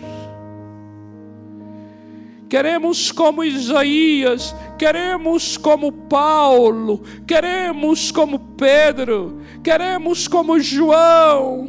Queremos 2.49 3.11
como 3.11 3.43
Isaías, 3.43 4.55
queremos 4.79 5.57
como 5.57 5.91
Paulo, 5.91 7.03
queremos 7.27 8.13
como 8.13 8.39
Pedro, 8.39 9.41
queremos 9.65 10.29
como 10.29 10.61
João. 10.61 11.69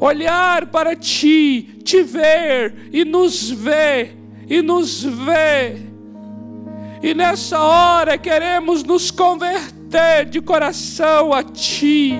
Olhar 0.00 0.66
para 0.66 0.96
ti, 0.96 1.77
te 1.88 2.02
ver 2.02 2.90
e 2.92 3.02
nos 3.02 3.48
ver, 3.50 4.14
e 4.46 4.60
nos 4.60 5.02
ver. 5.02 5.78
E 7.02 7.14
nessa 7.14 7.58
hora 7.58 8.18
queremos 8.18 8.84
nos 8.84 9.10
converter 9.10 10.26
de 10.26 10.38
coração 10.42 11.32
a 11.32 11.42
Ti, 11.42 12.18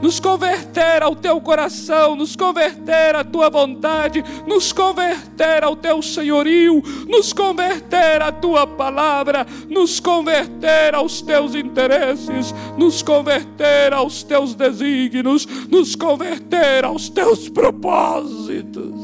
nos 0.00 0.20
converter 0.20 1.02
ao 1.02 1.14
Teu 1.14 1.40
coração, 1.40 2.14
nos 2.14 2.36
converter 2.36 3.14
à 3.14 3.24
Tua 3.24 3.50
vontade, 3.50 4.24
nos 4.46 4.72
converter 4.72 5.64
ao 5.64 5.74
Teu 5.76 6.00
senhorio, 6.02 6.82
nos 7.08 7.32
converter 7.32 8.22
à 8.22 8.30
Tua 8.30 8.66
palavra, 8.66 9.46
nos 9.68 10.00
converter 10.00 10.94
aos 10.94 11.20
Teus 11.20 11.54
interesses, 11.54 12.54
nos 12.76 13.02
converter 13.02 13.92
aos 13.92 14.22
Teus 14.22 14.54
desígnios, 14.54 15.46
nos 15.68 15.94
converter 15.94 16.84
aos 16.84 17.08
Teus 17.08 17.48
propósitos. 17.48 18.94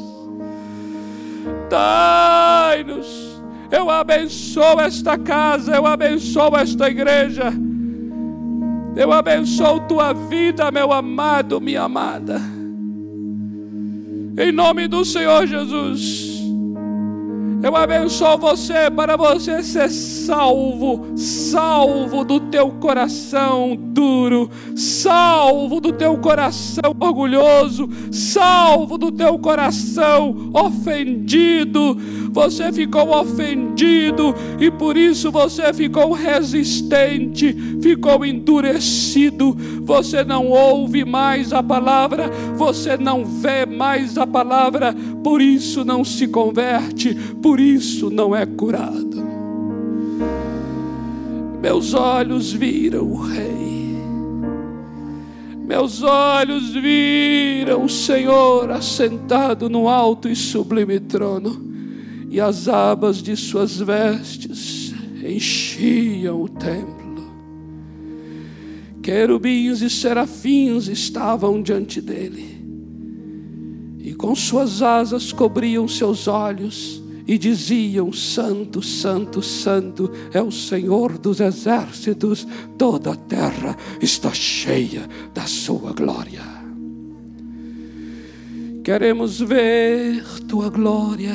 Dai-nos. 1.68 3.34
Eu 3.70 3.90
abençoo 3.90 4.78
esta 4.78 5.18
casa, 5.18 5.74
eu 5.74 5.86
abençoo 5.86 6.56
esta 6.56 6.88
igreja. 6.88 7.52
Eu 8.96 9.12
abençoo 9.12 9.80
tua 9.80 10.12
vida, 10.12 10.70
meu 10.70 10.92
amado, 10.92 11.60
minha 11.60 11.82
amada. 11.82 12.40
Em 14.36 14.52
nome 14.52 14.88
do 14.88 15.04
Senhor 15.04 15.46
Jesus. 15.46 16.33
Eu 17.64 17.74
abençoo 17.74 18.36
você 18.36 18.90
para 18.90 19.16
você 19.16 19.62
ser 19.62 19.88
salvo, 19.88 21.16
salvo 21.16 22.22
do 22.22 22.38
teu 22.38 22.70
coração 22.72 23.74
duro, 23.74 24.50
salvo 24.76 25.80
do 25.80 25.90
teu 25.90 26.18
coração 26.18 26.94
orgulhoso, 27.00 27.88
salvo 28.12 28.98
do 28.98 29.10
teu 29.10 29.38
coração 29.38 30.50
ofendido. 30.52 31.96
Você 32.34 32.72
ficou 32.72 33.16
ofendido 33.16 34.34
e 34.60 34.68
por 34.68 34.96
isso 34.96 35.30
você 35.30 35.72
ficou 35.72 36.12
resistente, 36.12 37.56
ficou 37.80 38.26
endurecido. 38.26 39.56
Você 39.82 40.24
não 40.24 40.48
ouve 40.48 41.04
mais 41.04 41.52
a 41.52 41.62
palavra, 41.62 42.28
você 42.56 42.96
não 42.96 43.24
vê 43.24 43.64
mais 43.64 44.18
a 44.18 44.26
palavra, 44.26 44.92
por 45.22 45.40
isso 45.40 45.84
não 45.84 46.04
se 46.04 46.26
converte. 46.26 47.14
Por 47.40 47.53
por 47.54 47.60
isso 47.60 48.10
não 48.10 48.34
é 48.34 48.44
curado. 48.44 49.22
Meus 51.62 51.94
olhos 51.94 52.52
viram 52.52 53.04
o 53.04 53.16
Rei, 53.22 53.94
meus 55.64 56.02
olhos 56.02 56.70
viram 56.70 57.84
o 57.84 57.88
Senhor 57.88 58.72
assentado 58.72 59.70
no 59.70 59.88
alto 59.88 60.28
e 60.28 60.34
sublime 60.34 60.98
trono, 60.98 61.64
e 62.28 62.40
as 62.40 62.66
abas 62.66 63.22
de 63.22 63.36
suas 63.36 63.78
vestes 63.78 64.92
enchiam 65.24 66.42
o 66.42 66.48
templo. 66.48 67.24
Querubins 69.00 69.80
e 69.80 69.88
serafins 69.88 70.88
estavam 70.88 71.62
diante 71.62 72.00
dele, 72.00 72.60
e 74.00 74.12
com 74.12 74.34
suas 74.34 74.82
asas 74.82 75.32
cobriam 75.32 75.86
seus 75.86 76.26
olhos 76.26 77.03
e 77.26 77.38
diziam: 77.38 78.12
Santo, 78.12 78.82
Santo, 78.82 79.42
Santo 79.42 80.10
é 80.32 80.42
o 80.42 80.50
Senhor 80.50 81.18
dos 81.18 81.40
exércitos, 81.40 82.46
toda 82.76 83.12
a 83.12 83.16
terra 83.16 83.76
está 84.00 84.32
cheia 84.32 85.08
da 85.32 85.46
Sua 85.46 85.92
glória. 85.92 86.42
Queremos 88.82 89.40
ver 89.40 90.22
Tua 90.46 90.68
glória, 90.68 91.34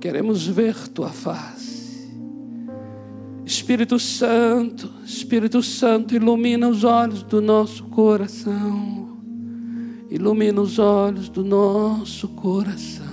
queremos 0.00 0.46
ver 0.46 0.76
Tua 0.88 1.08
face. 1.08 1.70
Espírito 3.44 3.98
Santo, 3.98 4.88
Espírito 5.04 5.60
Santo, 5.60 6.14
ilumina 6.14 6.68
os 6.68 6.84
olhos 6.84 7.24
do 7.24 7.42
nosso 7.42 7.82
coração, 7.84 9.18
ilumina 10.08 10.60
os 10.60 10.78
olhos 10.78 11.28
do 11.28 11.44
nosso 11.44 12.28
coração. 12.28 13.09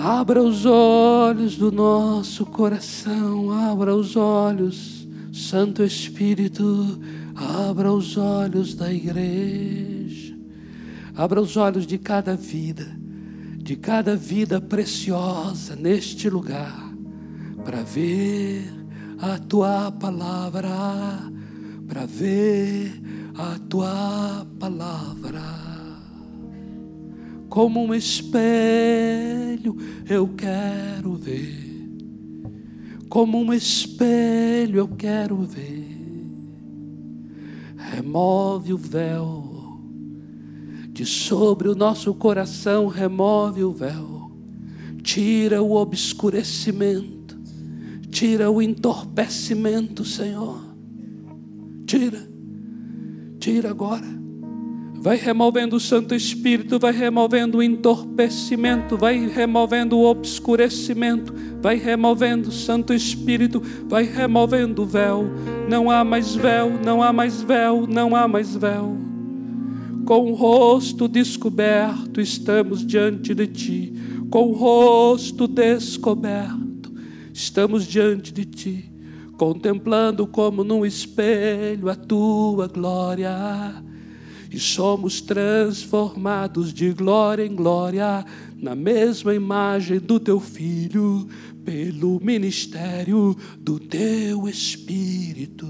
Abra 0.00 0.40
os 0.40 0.64
olhos 0.64 1.56
do 1.56 1.72
nosso 1.72 2.46
coração, 2.46 3.50
abra 3.50 3.92
os 3.92 4.14
olhos, 4.14 5.08
Santo 5.32 5.82
Espírito, 5.82 7.00
abra 7.34 7.92
os 7.92 8.16
olhos 8.16 8.76
da 8.76 8.92
igreja, 8.92 10.36
abra 11.16 11.40
os 11.40 11.56
olhos 11.56 11.84
de 11.84 11.98
cada 11.98 12.36
vida, 12.36 12.86
de 13.56 13.74
cada 13.74 14.14
vida 14.14 14.60
preciosa 14.60 15.74
neste 15.74 16.30
lugar, 16.30 16.92
para 17.64 17.82
ver 17.82 18.72
a 19.18 19.36
tua 19.36 19.90
palavra, 19.90 21.28
para 21.88 22.06
ver 22.06 23.02
a 23.36 23.58
tua 23.68 24.46
palavra 24.60 25.67
como 27.58 27.80
um 27.80 27.92
espelho 27.92 29.76
eu 30.08 30.28
quero 30.28 31.14
ver, 31.14 31.90
como 33.08 33.36
um 33.36 33.52
espelho 33.52 34.78
eu 34.78 34.86
quero 34.86 35.38
ver. 35.38 35.98
Remove 37.76 38.72
o 38.72 38.78
véu 38.78 39.80
de 40.92 41.04
sobre 41.04 41.68
o 41.68 41.74
nosso 41.74 42.14
coração, 42.14 42.86
remove 42.86 43.64
o 43.64 43.72
véu, 43.72 44.30
tira 45.02 45.60
o 45.60 45.74
obscurecimento, 45.74 47.36
tira 48.08 48.48
o 48.48 48.62
entorpecimento, 48.62 50.04
Senhor. 50.04 50.62
Tira, 51.84 52.24
tira 53.40 53.70
agora 53.70 54.27
Vai 55.00 55.16
removendo 55.16 55.76
o 55.76 55.80
Santo 55.80 56.14
Espírito, 56.14 56.78
vai 56.78 56.92
removendo 56.92 57.58
o 57.58 57.62
entorpecimento, 57.62 58.96
vai 58.96 59.26
removendo 59.28 59.96
o 59.96 60.04
obscurecimento, 60.04 61.32
vai 61.62 61.76
removendo 61.76 62.48
o 62.48 62.52
Santo 62.52 62.92
Espírito, 62.92 63.62
vai 63.88 64.02
removendo 64.02 64.82
o 64.82 64.86
véu. 64.86 65.24
Não 65.68 65.88
há 65.88 66.02
mais 66.02 66.34
véu, 66.34 66.72
não 66.84 67.00
há 67.02 67.12
mais 67.12 67.40
véu, 67.42 67.86
não 67.86 68.16
há 68.16 68.26
mais 68.26 68.56
véu. 68.56 68.98
com 70.08 70.32
o 70.32 70.34
rosto 70.34 71.06
descoberto, 71.06 72.18
estamos 72.18 72.82
diante 72.84 73.34
de 73.34 73.46
Ti, 73.46 73.92
com 74.30 74.48
o 74.48 74.52
rosto 74.52 75.46
descoberto, 75.46 76.90
estamos 77.30 77.86
diante 77.86 78.32
de 78.32 78.46
Ti, 78.46 78.90
contemplando 79.36 80.26
como 80.26 80.64
num 80.64 80.86
espelho 80.86 81.90
a 81.90 81.94
Tua 81.94 82.68
glória, 82.68 83.30
e 84.50 84.58
somos 84.58 85.20
transformados 85.20 86.72
de 86.72 86.92
glória 86.92 87.44
em 87.44 87.54
glória, 87.54 88.24
na 88.56 88.74
mesma 88.74 89.34
imagem 89.34 89.98
do 89.98 90.18
Teu 90.18 90.40
Filho, 90.40 91.28
pelo 91.64 92.20
ministério 92.22 93.36
do 93.58 93.78
Teu 93.78 94.48
Espírito. 94.48 95.66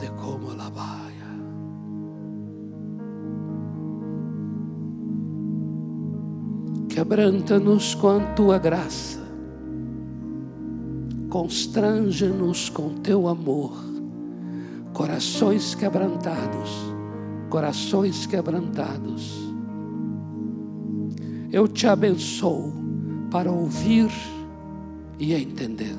de 0.00 0.08
como. 0.20 0.52
Quebranta-nos 6.92 7.94
com 7.94 8.10
a 8.10 8.20
tua 8.34 8.58
graça, 8.58 9.21
constrange-nos 11.32 12.68
com 12.68 12.90
teu 12.96 13.26
amor, 13.26 13.72
corações 14.92 15.74
quebrantados, 15.74 16.68
corações 17.48 18.26
quebrantados. 18.26 19.32
Eu 21.50 21.66
te 21.66 21.86
abençoo 21.86 22.74
para 23.30 23.50
ouvir 23.50 24.10
e 25.18 25.32
entender. 25.32 25.96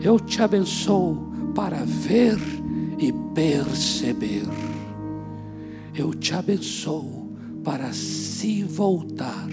Eu 0.00 0.18
te 0.18 0.42
abençoo 0.42 1.30
para 1.54 1.84
ver 1.84 2.40
e 2.98 3.12
perceber. 3.36 4.48
Eu 5.94 6.12
te 6.12 6.34
abençoo 6.34 7.30
para 7.62 7.92
se 7.92 8.64
voltar 8.64 9.46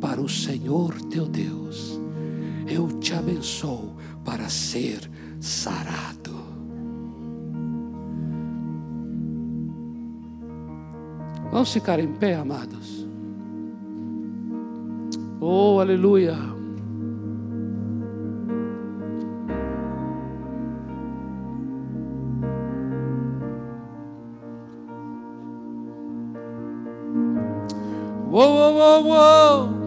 para 0.00 0.20
o 0.20 0.28
Senhor 0.28 1.00
teu 1.02 1.26
Deus. 1.28 1.89
Eu 2.70 2.86
te 3.00 3.12
abençoo 3.12 3.96
para 4.24 4.48
ser 4.48 5.10
sarado. 5.40 6.38
Vamos 11.50 11.72
ficar 11.72 11.98
em 11.98 12.12
pé, 12.12 12.36
amados. 12.36 13.04
Oh, 15.40 15.80
aleluia. 15.80 16.36
Whoa, 28.30 29.79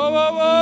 whoa, 0.00 0.10
whoa, 0.10 0.32
whoa. 0.32 0.59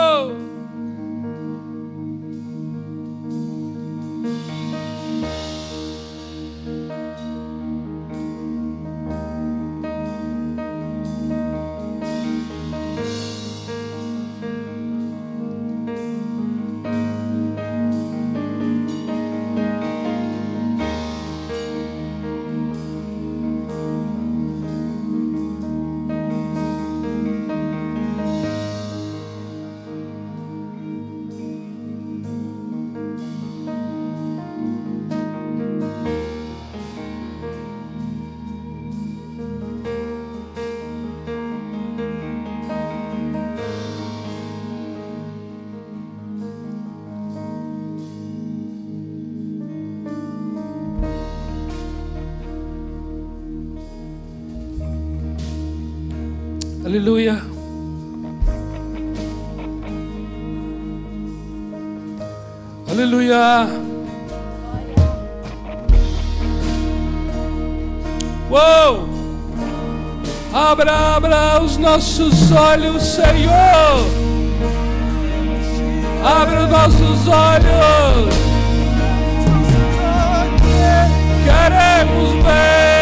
Aleluia. 56.99 57.40
Aleluia. 62.90 63.68
Uou! 68.51 69.09
Abra, 70.53 70.92
abra 70.92 71.62
os 71.62 71.76
nossos 71.76 72.51
olhos, 72.51 73.01
Senhor. 73.01 73.53
Abra 76.24 76.64
os 76.64 76.68
nossos 76.68 77.28
olhos. 77.28 78.34
Queremos 81.44 82.44
ver. 82.44 82.97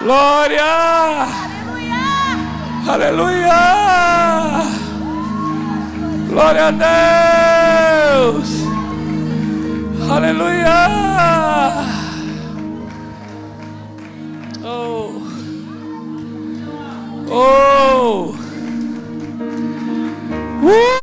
Glória! 0.00 1.26
Aleluia! 2.86 4.62
Glória 6.28 6.68
a 6.68 6.70
Deus! 8.30 8.48
Aleluia! 10.08 10.88
Oh! 14.64 15.20
Oh! 17.28 18.34
Uh! 20.62 20.98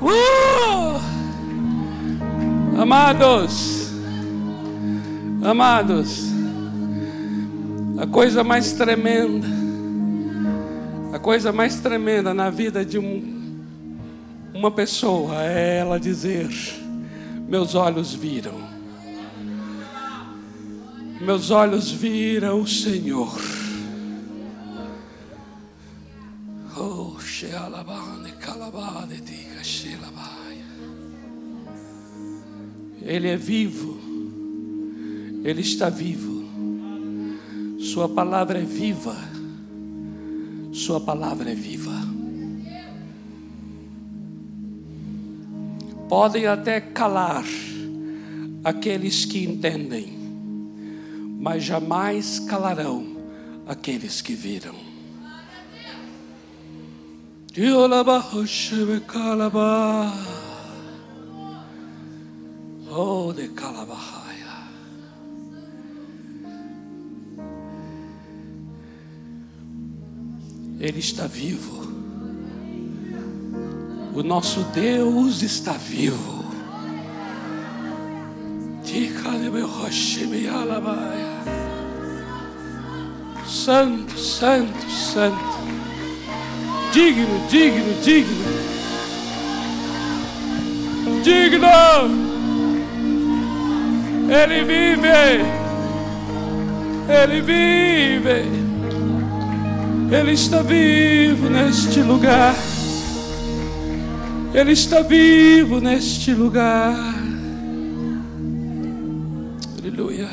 Uh! 0.00 1.00
Amados, 2.80 3.75
amados, 5.46 6.24
a 7.98 8.06
coisa 8.06 8.42
mais 8.42 8.72
tremenda, 8.72 9.46
a 11.12 11.18
coisa 11.18 11.52
mais 11.52 11.78
tremenda 11.80 12.34
na 12.34 12.50
vida 12.50 12.84
de 12.84 12.98
um, 12.98 13.60
uma 14.52 14.70
pessoa 14.70 15.44
é 15.44 15.78
ela 15.78 16.00
dizer: 16.00 16.48
Meus 17.48 17.76
olhos 17.76 18.12
viram, 18.12 18.58
meus 21.20 21.50
olhos 21.50 21.90
viram 21.92 22.60
o 22.60 22.66
Senhor. 22.66 23.40
Oh, 26.76 27.16
diga. 27.22 27.70
Ele 33.02 33.28
é 33.28 33.36
vivo, 33.36 34.05
Ele 35.44 35.60
está 35.60 35.88
vivo, 35.88 36.44
Sua 37.78 38.08
palavra 38.08 38.58
é 38.58 38.64
viva, 38.64 39.16
Sua 40.72 41.00
palavra 41.00 41.50
é 41.50 41.54
viva. 41.54 41.92
Podem 46.08 46.46
até 46.46 46.80
calar 46.80 47.44
aqueles 48.62 49.24
que 49.24 49.44
entendem, 49.44 50.12
mas 51.38 51.64
jamais 51.64 52.38
calarão 52.40 53.16
aqueles 53.66 54.20
que 54.20 54.34
viram. 54.34 54.74
Oh, 62.90 63.32
de 63.32 63.48
Calabahaya. 63.48 64.15
Ele 70.78 70.98
está 70.98 71.26
vivo. 71.26 71.86
O 74.14 74.22
nosso 74.22 74.60
Deus 74.74 75.42
está 75.42 75.72
vivo. 75.72 76.44
Santo, 83.46 84.18
santo, 84.18 84.90
santo. 84.90 85.56
Digno, 86.92 87.46
digno, 87.48 88.02
digno. 88.02 88.44
Digno. 91.22 91.66
Ele 94.28 94.64
vive. 94.64 95.08
Ele 97.08 97.40
vive. 97.40 98.65
Ele 100.10 100.32
está 100.32 100.62
vivo 100.62 101.50
neste 101.50 102.00
lugar. 102.00 102.54
Ele 104.54 104.72
está 104.72 105.02
vivo 105.02 105.80
neste 105.80 106.32
lugar. 106.32 106.94
Aleluia. 109.78 110.28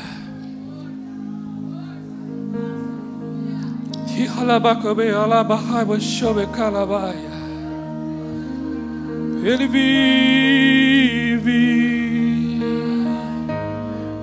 Ele 9.42 9.66
vive 9.66 11.44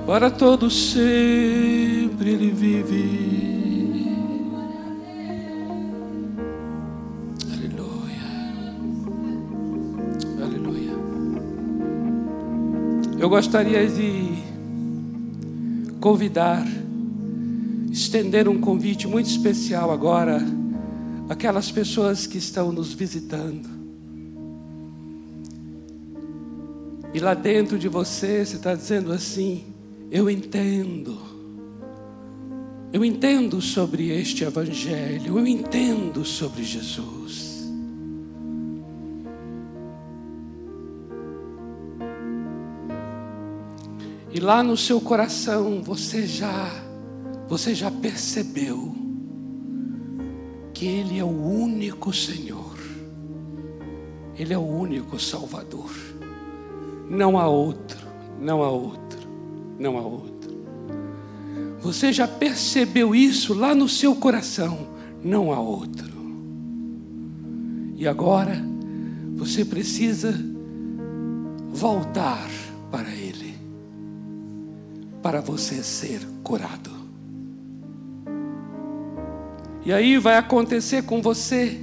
para 0.08 0.32
todo 0.32 0.70
sempre. 0.70 2.32
Ele 2.32 2.52
vive. 2.52 3.31
Eu 13.22 13.30
gostaria 13.30 13.88
de 13.88 14.34
convidar, 16.00 16.66
estender 17.92 18.50
um 18.50 18.60
convite 18.60 19.08
muito 19.08 19.30
especial 19.30 19.92
agora 19.92 20.42
àquelas 21.30 21.70
pessoas 21.70 22.26
que 22.26 22.40
estão 22.40 22.72
nos 22.72 22.96
visitando. 22.96 23.70
E 27.14 27.20
lá 27.20 27.36
dentro 27.36 27.78
de 27.78 27.88
você, 27.88 28.44
você 28.44 28.56
está 28.56 28.74
dizendo 28.74 29.14
assim: 29.14 29.66
Eu 30.10 30.28
entendo. 30.28 31.16
Eu 32.92 33.06
entendo 33.06 33.62
sobre 33.62 34.10
este 34.10 34.46
Evangelho. 34.46 35.38
Eu 35.38 35.46
entendo 35.46 36.26
sobre 36.26 36.64
Jesus. 36.64 37.51
Lá 44.42 44.64
no 44.64 44.76
seu 44.76 45.00
coração 45.00 45.82
você 45.84 46.26
já 46.26 46.68
você 47.48 47.76
já 47.76 47.92
percebeu 47.92 48.96
que 50.74 50.86
ele 50.86 51.20
é 51.20 51.24
o 51.24 51.28
único 51.28 52.12
Senhor. 52.14 52.76
Ele 54.36 54.54
é 54.54 54.58
o 54.58 54.66
único 54.66 55.20
Salvador. 55.20 55.92
Não 57.10 57.38
há 57.38 57.48
outro, 57.48 58.00
não 58.40 58.64
há 58.64 58.70
outro, 58.70 59.20
não 59.78 59.98
há 59.98 60.02
outro. 60.02 60.32
Você 61.82 62.14
já 62.14 62.28
percebeu 62.28 63.14
isso 63.14 63.54
lá 63.54 63.76
no 63.76 63.90
seu 63.90 64.16
coração? 64.16 64.88
Não 65.22 65.52
há 65.52 65.60
outro. 65.60 66.10
E 67.98 68.08
agora 68.08 68.56
você 69.36 69.66
precisa 69.66 70.34
voltar 71.74 72.50
para 72.90 73.10
Ele, 73.10 73.41
para 75.22 75.42
você 75.42 75.84
ser 75.84 76.22
curado. 76.44 76.92
E 79.86 79.92
aí 79.92 80.18
vai 80.18 80.38
acontecer 80.38 81.04
com 81.04 81.22
você 81.22 81.80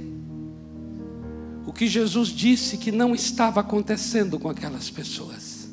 o 1.65 1.73
que 1.73 1.85
Jesus 1.85 2.29
disse 2.29 2.77
que 2.77 2.91
não 2.91 3.13
estava 3.13 3.59
acontecendo 3.59 4.39
com 4.39 4.49
aquelas 4.49 4.89
pessoas. 4.89 5.69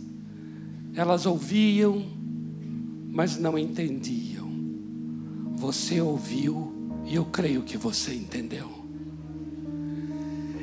Elas 0.94 1.24
ouviam, 1.24 2.04
mas 3.08 3.38
não 3.38 3.58
entendiam. 3.58 4.50
Você 5.56 6.00
ouviu 6.00 6.72
e 7.06 7.14
eu 7.14 7.24
creio 7.24 7.62
que 7.62 7.78
você 7.78 8.14
entendeu. 8.14 8.70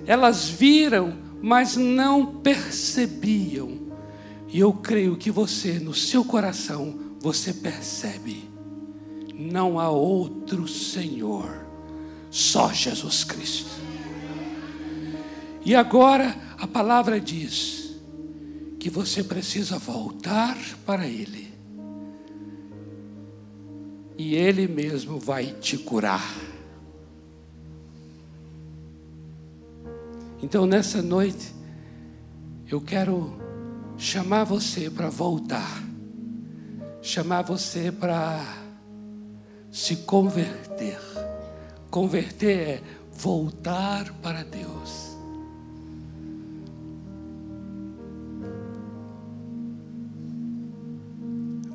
Elas 0.05 0.49
viram, 0.49 1.13
mas 1.41 1.77
não 1.77 2.25
percebiam. 2.25 3.82
E 4.53 4.59
eu 4.59 4.71
creio 4.71 5.17
que 5.17 5.31
você, 5.31 5.79
no 5.79 5.95
seu 5.95 6.23
coração, 6.23 6.99
você 7.19 7.51
percebe. 7.51 8.47
Não 9.33 9.79
há 9.79 9.89
outro 9.89 10.67
Senhor, 10.67 11.65
só 12.29 12.71
Jesus 12.71 13.23
Cristo. 13.23 13.71
E 15.65 15.73
agora 15.73 16.39
a 16.59 16.67
palavra 16.67 17.19
diz 17.19 17.95
que 18.79 18.91
você 18.91 19.23
precisa 19.23 19.79
voltar 19.79 20.55
para 20.85 21.07
Ele. 21.07 21.51
E 24.15 24.35
Ele 24.35 24.67
mesmo 24.67 25.17
vai 25.17 25.47
te 25.47 25.79
curar. 25.79 26.31
Então 30.43 30.67
nessa 30.67 31.01
noite, 31.01 31.51
eu 32.69 32.79
quero 32.79 33.41
chamar 33.97 34.43
você 34.43 34.89
para 34.89 35.09
voltar, 35.09 35.83
chamar 37.01 37.43
você 37.43 37.91
para 37.91 38.63
se 39.71 39.97
converter. 39.97 40.99
Converter 41.89 42.59
é 42.59 42.81
voltar 43.11 44.11
para 44.21 44.43
Deus. 44.43 45.13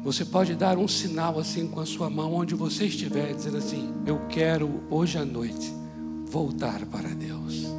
Você 0.02 0.24
pode 0.24 0.54
dar 0.54 0.78
um 0.78 0.88
sinal 0.88 1.38
assim 1.38 1.68
com 1.68 1.80
a 1.80 1.86
sua 1.86 2.08
mão, 2.08 2.32
onde 2.34 2.54
você 2.54 2.86
estiver, 2.86 3.34
dizer 3.34 3.54
assim: 3.56 3.92
Eu 4.06 4.26
quero 4.28 4.82
hoje 4.88 5.18
à 5.18 5.24
noite 5.24 5.72
voltar 6.26 6.86
para 6.86 7.08
Deus. 7.10 7.77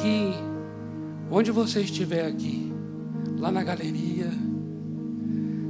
Aqui, 0.00 0.32
onde 1.30 1.50
você 1.50 1.82
estiver 1.82 2.24
aqui, 2.24 2.72
lá 3.38 3.52
na 3.52 3.62
galeria, 3.62 4.30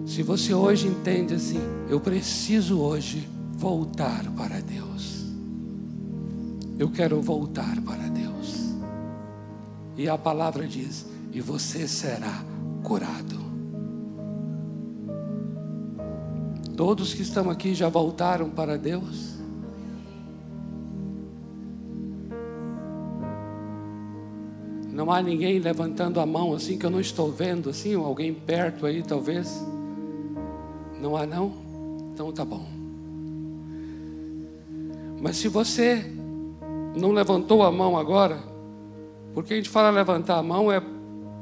se 0.06 0.22
você 0.22 0.54
hoje 0.54 0.86
entende 0.86 1.34
assim, 1.34 1.58
eu 1.88 1.98
preciso 1.98 2.78
hoje 2.78 3.28
voltar 3.54 4.24
para 4.36 4.60
Deus. 4.60 5.26
Eu 6.78 6.88
quero 6.90 7.20
voltar 7.20 7.80
para 7.82 8.08
Deus. 8.08 8.72
E 9.96 10.08
a 10.08 10.16
palavra 10.16 10.64
diz: 10.64 11.06
e 11.32 11.40
você 11.40 11.88
será 11.88 12.44
curado. 12.84 13.40
Todos 16.76 17.14
que 17.14 17.22
estão 17.22 17.50
aqui 17.50 17.74
já 17.74 17.88
voltaram 17.88 18.48
para 18.48 18.78
Deus? 18.78 19.39
Não 25.00 25.10
há 25.10 25.22
ninguém 25.22 25.58
levantando 25.58 26.20
a 26.20 26.26
mão 26.26 26.52
assim 26.52 26.76
que 26.76 26.84
eu 26.84 26.90
não 26.90 27.00
estou 27.00 27.32
vendo 27.32 27.70
assim, 27.70 27.96
ou 27.96 28.04
alguém 28.04 28.34
perto 28.34 28.84
aí 28.84 29.02
talvez? 29.02 29.66
Não 31.00 31.16
há 31.16 31.24
não? 31.24 31.54
Então 32.12 32.30
tá 32.30 32.44
bom. 32.44 32.66
Mas 35.18 35.38
se 35.38 35.48
você 35.48 36.04
não 36.94 37.12
levantou 37.12 37.62
a 37.62 37.72
mão 37.72 37.96
agora, 37.96 38.40
porque 39.32 39.54
a 39.54 39.56
gente 39.56 39.70
fala 39.70 39.88
levantar 39.88 40.36
a 40.36 40.42
mão 40.42 40.70
é 40.70 40.82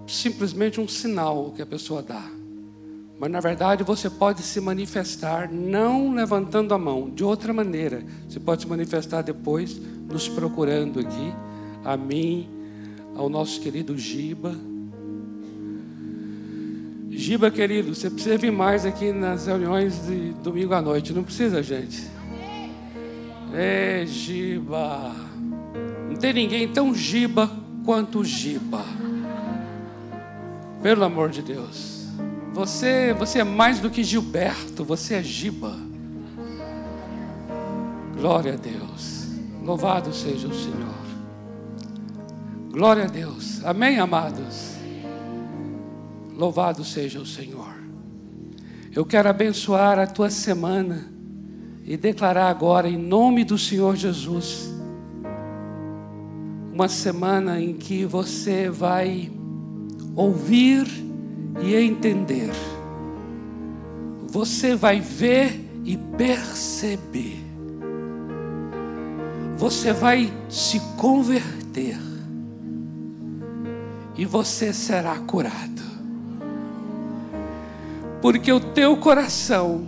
simplesmente 0.07 0.81
um 0.81 0.87
sinal 0.87 1.51
que 1.51 1.61
a 1.61 1.67
pessoa 1.67 2.01
dá. 2.01 2.31
Mas 3.19 3.29
na 3.29 3.41
verdade 3.41 3.83
você 3.83 4.09
pode 4.09 4.41
se 4.41 4.61
manifestar 4.61 5.51
não 5.51 6.15
levantando 6.15 6.73
a 6.75 6.79
mão, 6.79 7.11
de 7.11 7.25
outra 7.25 7.53
maneira. 7.53 8.05
Você 8.29 8.39
pode 8.39 8.63
se 8.63 8.69
manifestar 8.69 9.23
depois 9.23 9.81
nos 10.09 10.29
procurando 10.29 11.01
aqui, 11.01 11.35
a 11.85 11.97
mim, 11.97 12.57
ao 13.19 13.29
nosso 13.29 13.61
querido 13.61 13.99
Giba. 13.99 14.55
Giba, 17.11 17.51
querido, 17.51 17.93
você 17.93 18.09
precisa 18.09 18.39
vir 18.39 18.53
mais 18.53 18.87
aqui 18.87 19.11
nas 19.12 19.49
reuniões 19.49 20.07
de 20.07 20.33
domingo 20.35 20.73
à 20.73 20.81
noite, 20.81 21.12
não 21.12 21.25
precisa, 21.25 21.61
gente? 21.61 22.07
É, 23.53 24.05
Giba. 24.07 25.12
Não 26.09 26.14
tem 26.14 26.33
ninguém 26.33 26.69
tão 26.69 26.95
Giba 26.95 27.51
quanto 27.85 28.25
Giba. 28.25 28.85
Pelo 30.81 31.03
amor 31.03 31.31
de 31.31 31.43
Deus. 31.43 32.07
Você, 32.53 33.12
você 33.19 33.41
é 33.41 33.45
mais 33.45 33.81
do 33.81 33.91
que 33.91 34.05
Gilberto, 34.05 34.85
você 34.85 35.14
é 35.14 35.23
Giba. 35.23 35.77
Glória 38.16 38.55
a 38.55 38.57
Deus. 38.57 39.27
Louvado 39.64 40.12
seja 40.14 40.47
o 40.47 40.55
Senhor. 40.55 40.88
Glória 42.79 43.03
a 43.03 43.09
Deus. 43.09 43.64
Amém, 43.64 43.99
amados. 43.99 44.76
Louvado 46.33 46.85
seja 46.85 47.18
o 47.18 47.26
Senhor. 47.26 47.74
Eu 48.95 49.05
quero 49.05 49.29
abençoar 49.29 49.99
a 49.99 50.07
tua 50.07 50.31
semana 50.31 51.11
e 51.85 51.97
declarar 51.97 52.49
agora, 52.49 52.89
em 52.89 52.97
nome 52.97 53.43
do 53.43 53.59
Senhor 53.59 53.97
Jesus, 53.97 54.72
uma 56.72 56.89
semana 56.89 57.61
em 57.61 57.74
que 57.74 58.05
você 58.05 58.70
vai 58.70 59.29
ouvir 60.14 60.87
e 61.61 61.74
entender. 61.74 62.53
Você 64.29 64.76
vai 64.76 65.01
ver 65.01 65.68
e 65.85 65.97
perceber. 65.97 67.45
Você 69.57 69.93
vai 69.93 70.33
se 70.49 70.79
converter. 70.97 72.08
E 74.19 74.27
você 74.27 74.73
será 74.73 75.16
curado. 75.21 75.83
Porque 78.21 78.53
o 78.53 78.59
teu 78.59 78.97
coração 78.97 79.87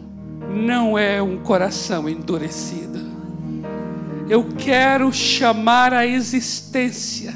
não 0.55 0.97
é 0.97 1.21
um 1.21 1.39
coração 1.39 2.09
endurecido. 2.09 3.01
Eu 4.29 4.47
quero 4.57 5.13
chamar 5.13 5.93
a 5.93 6.07
existência 6.07 7.35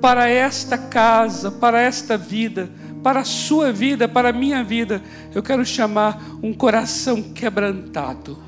para 0.00 0.28
esta 0.28 0.78
casa, 0.78 1.50
para 1.50 1.80
esta 1.80 2.16
vida, 2.16 2.70
para 3.02 3.20
a 3.20 3.24
sua 3.24 3.72
vida, 3.72 4.06
para 4.06 4.28
a 4.28 4.32
minha 4.32 4.62
vida. 4.62 5.02
Eu 5.34 5.42
quero 5.42 5.66
chamar 5.66 6.22
um 6.40 6.52
coração 6.52 7.20
quebrantado. 7.20 8.38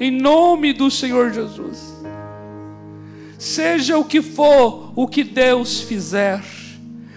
Em 0.00 0.10
nome 0.10 0.72
do 0.72 0.90
Senhor 0.90 1.32
Jesus. 1.32 2.01
Seja 3.42 3.98
o 3.98 4.04
que 4.04 4.22
for 4.22 4.92
o 4.94 5.08
que 5.08 5.24
Deus 5.24 5.80
fizer, 5.80 6.40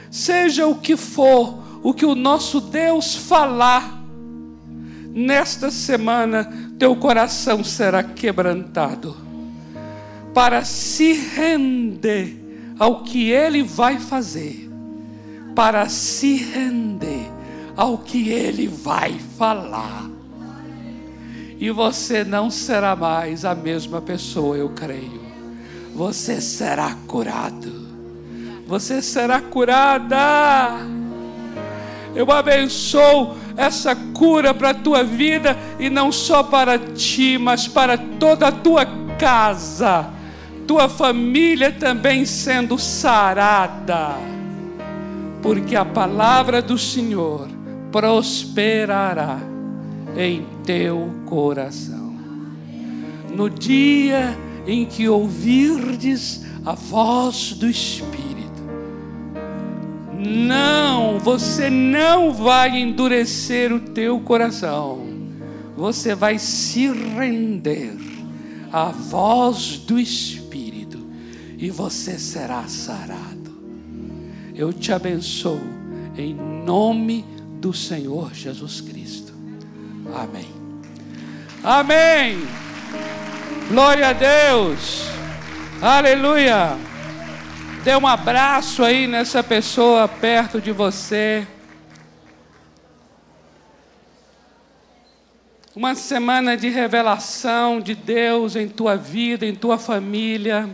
seja 0.10 0.66
o 0.66 0.74
que 0.74 0.98
for 0.98 1.60
o 1.84 1.94
que 1.94 2.04
o 2.04 2.16
nosso 2.16 2.60
Deus 2.60 3.16
falar, 3.16 4.04
nesta 5.14 5.70
semana 5.70 6.52
teu 6.80 6.96
coração 6.96 7.64
será 7.64 8.02
quebrantado 8.02 9.16
para 10.34 10.66
se 10.66 11.14
render 11.14 12.36
ao 12.80 13.04
que 13.04 13.30
Ele 13.30 13.62
vai 13.62 14.00
fazer, 14.00 14.68
para 15.54 15.88
se 15.90 16.38
render 16.38 17.32
ao 17.78 18.00
que 18.00 18.30
Ele 18.30 18.68
vai 18.68 19.20
falar. 19.38 20.10
E 21.60 21.70
você 21.70 22.24
não 22.24 22.50
será 22.50 22.96
mais 22.96 23.46
a 23.46 23.54
mesma 23.54 24.02
pessoa, 24.02 24.58
eu 24.58 24.70
creio. 24.70 25.25
Você 25.96 26.40
será 26.40 26.96
curado. 27.08 27.88
Você 28.68 29.02
será 29.02 29.42
curada. 29.42 30.86
Eu 32.14 32.32
abençoo 32.32 33.36
essa 33.58 33.96
cura 33.96 34.54
para 34.54 34.70
a 34.70 34.74
tua 34.74 35.04
vida 35.04 35.58
e 35.80 35.90
não 35.90 36.12
só 36.12 36.44
para 36.44 36.78
ti, 36.78 37.38
mas 37.38 37.68
para 37.68 37.98
toda 37.98 38.50
a 38.50 38.52
tua 38.52 38.86
casa 39.18 40.14
tua 40.66 40.90
família 40.90 41.72
também 41.72 42.26
sendo 42.26 42.78
sarada, 42.78 44.16
porque 45.42 45.76
a 45.76 45.86
palavra 45.86 46.62
do 46.62 46.78
Senhor 46.78 47.48
prosperará 47.92 49.40
em 50.18 50.46
teu 50.64 51.14
coração. 51.26 52.16
No 53.36 53.50
dia 53.50 54.36
em 54.66 54.86
que 54.86 55.08
ouvirdes 55.08 56.44
a 56.66 56.74
voz 56.74 57.54
do 57.54 57.70
Espírito, 57.70 58.26
não, 60.18 61.20
você 61.20 61.70
não 61.70 62.34
vai 62.34 62.80
endurecer 62.80 63.72
o 63.72 63.80
teu 63.80 64.20
coração, 64.20 65.06
você 65.78 66.16
vai 66.16 66.40
se 66.40 66.88
render 66.88 67.96
à 68.72 68.86
voz 68.86 69.78
do 69.78 70.00
Espírito 70.00 71.00
e 71.58 71.70
você 71.70 72.18
será 72.18 72.68
sarado. 72.68 73.36
Eu 74.56 74.74
te 74.74 74.92
abençoo 74.92 75.62
em 76.18 76.34
nome 76.34 77.26
do 77.60 77.74
Senhor 77.74 78.34
Jesus 78.34 78.82
Cristo. 78.82 79.34
Amém. 80.14 80.48
Amém. 81.64 82.65
Glória 83.68 84.10
a 84.10 84.14
Deus. 84.14 85.08
Aleluia. 85.82 86.78
Dê 87.84 87.96
um 87.96 88.06
abraço 88.06 88.84
aí 88.84 89.08
nessa 89.08 89.44
pessoa 89.44 90.08
perto 90.08 90.62
de 90.62 90.72
você. 90.72 91.48
Uma 95.76 95.96
semana 95.96 96.56
de 96.56 96.70
revelação 96.70 97.82
de 97.82 97.96
Deus 97.96 98.56
em 98.56 98.70
tua 98.70 98.96
vida, 98.96 99.48
em 99.48 99.56
tua 99.56 99.80
família. 99.80 100.70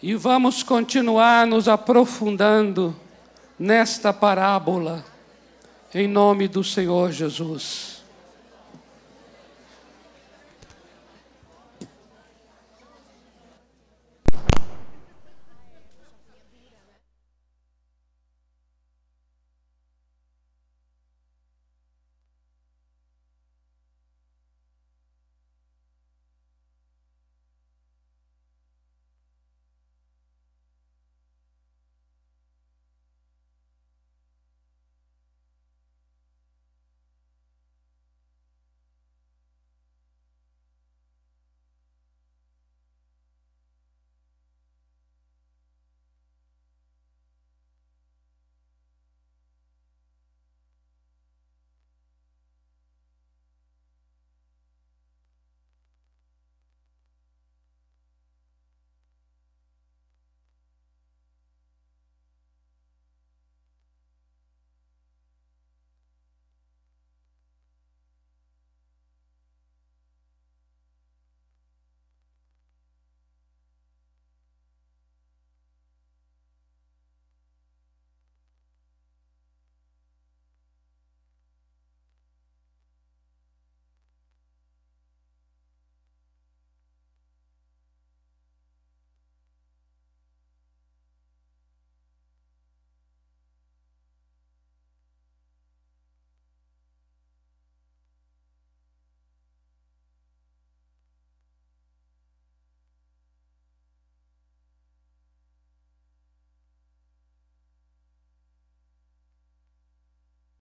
E 0.00 0.14
vamos 0.14 0.62
continuar 0.62 1.48
nos 1.48 1.66
aprofundando 1.66 2.94
nesta 3.58 4.12
parábola, 4.12 5.04
em 5.92 6.06
nome 6.06 6.46
do 6.46 6.62
Senhor 6.62 7.10
Jesus. 7.10 7.93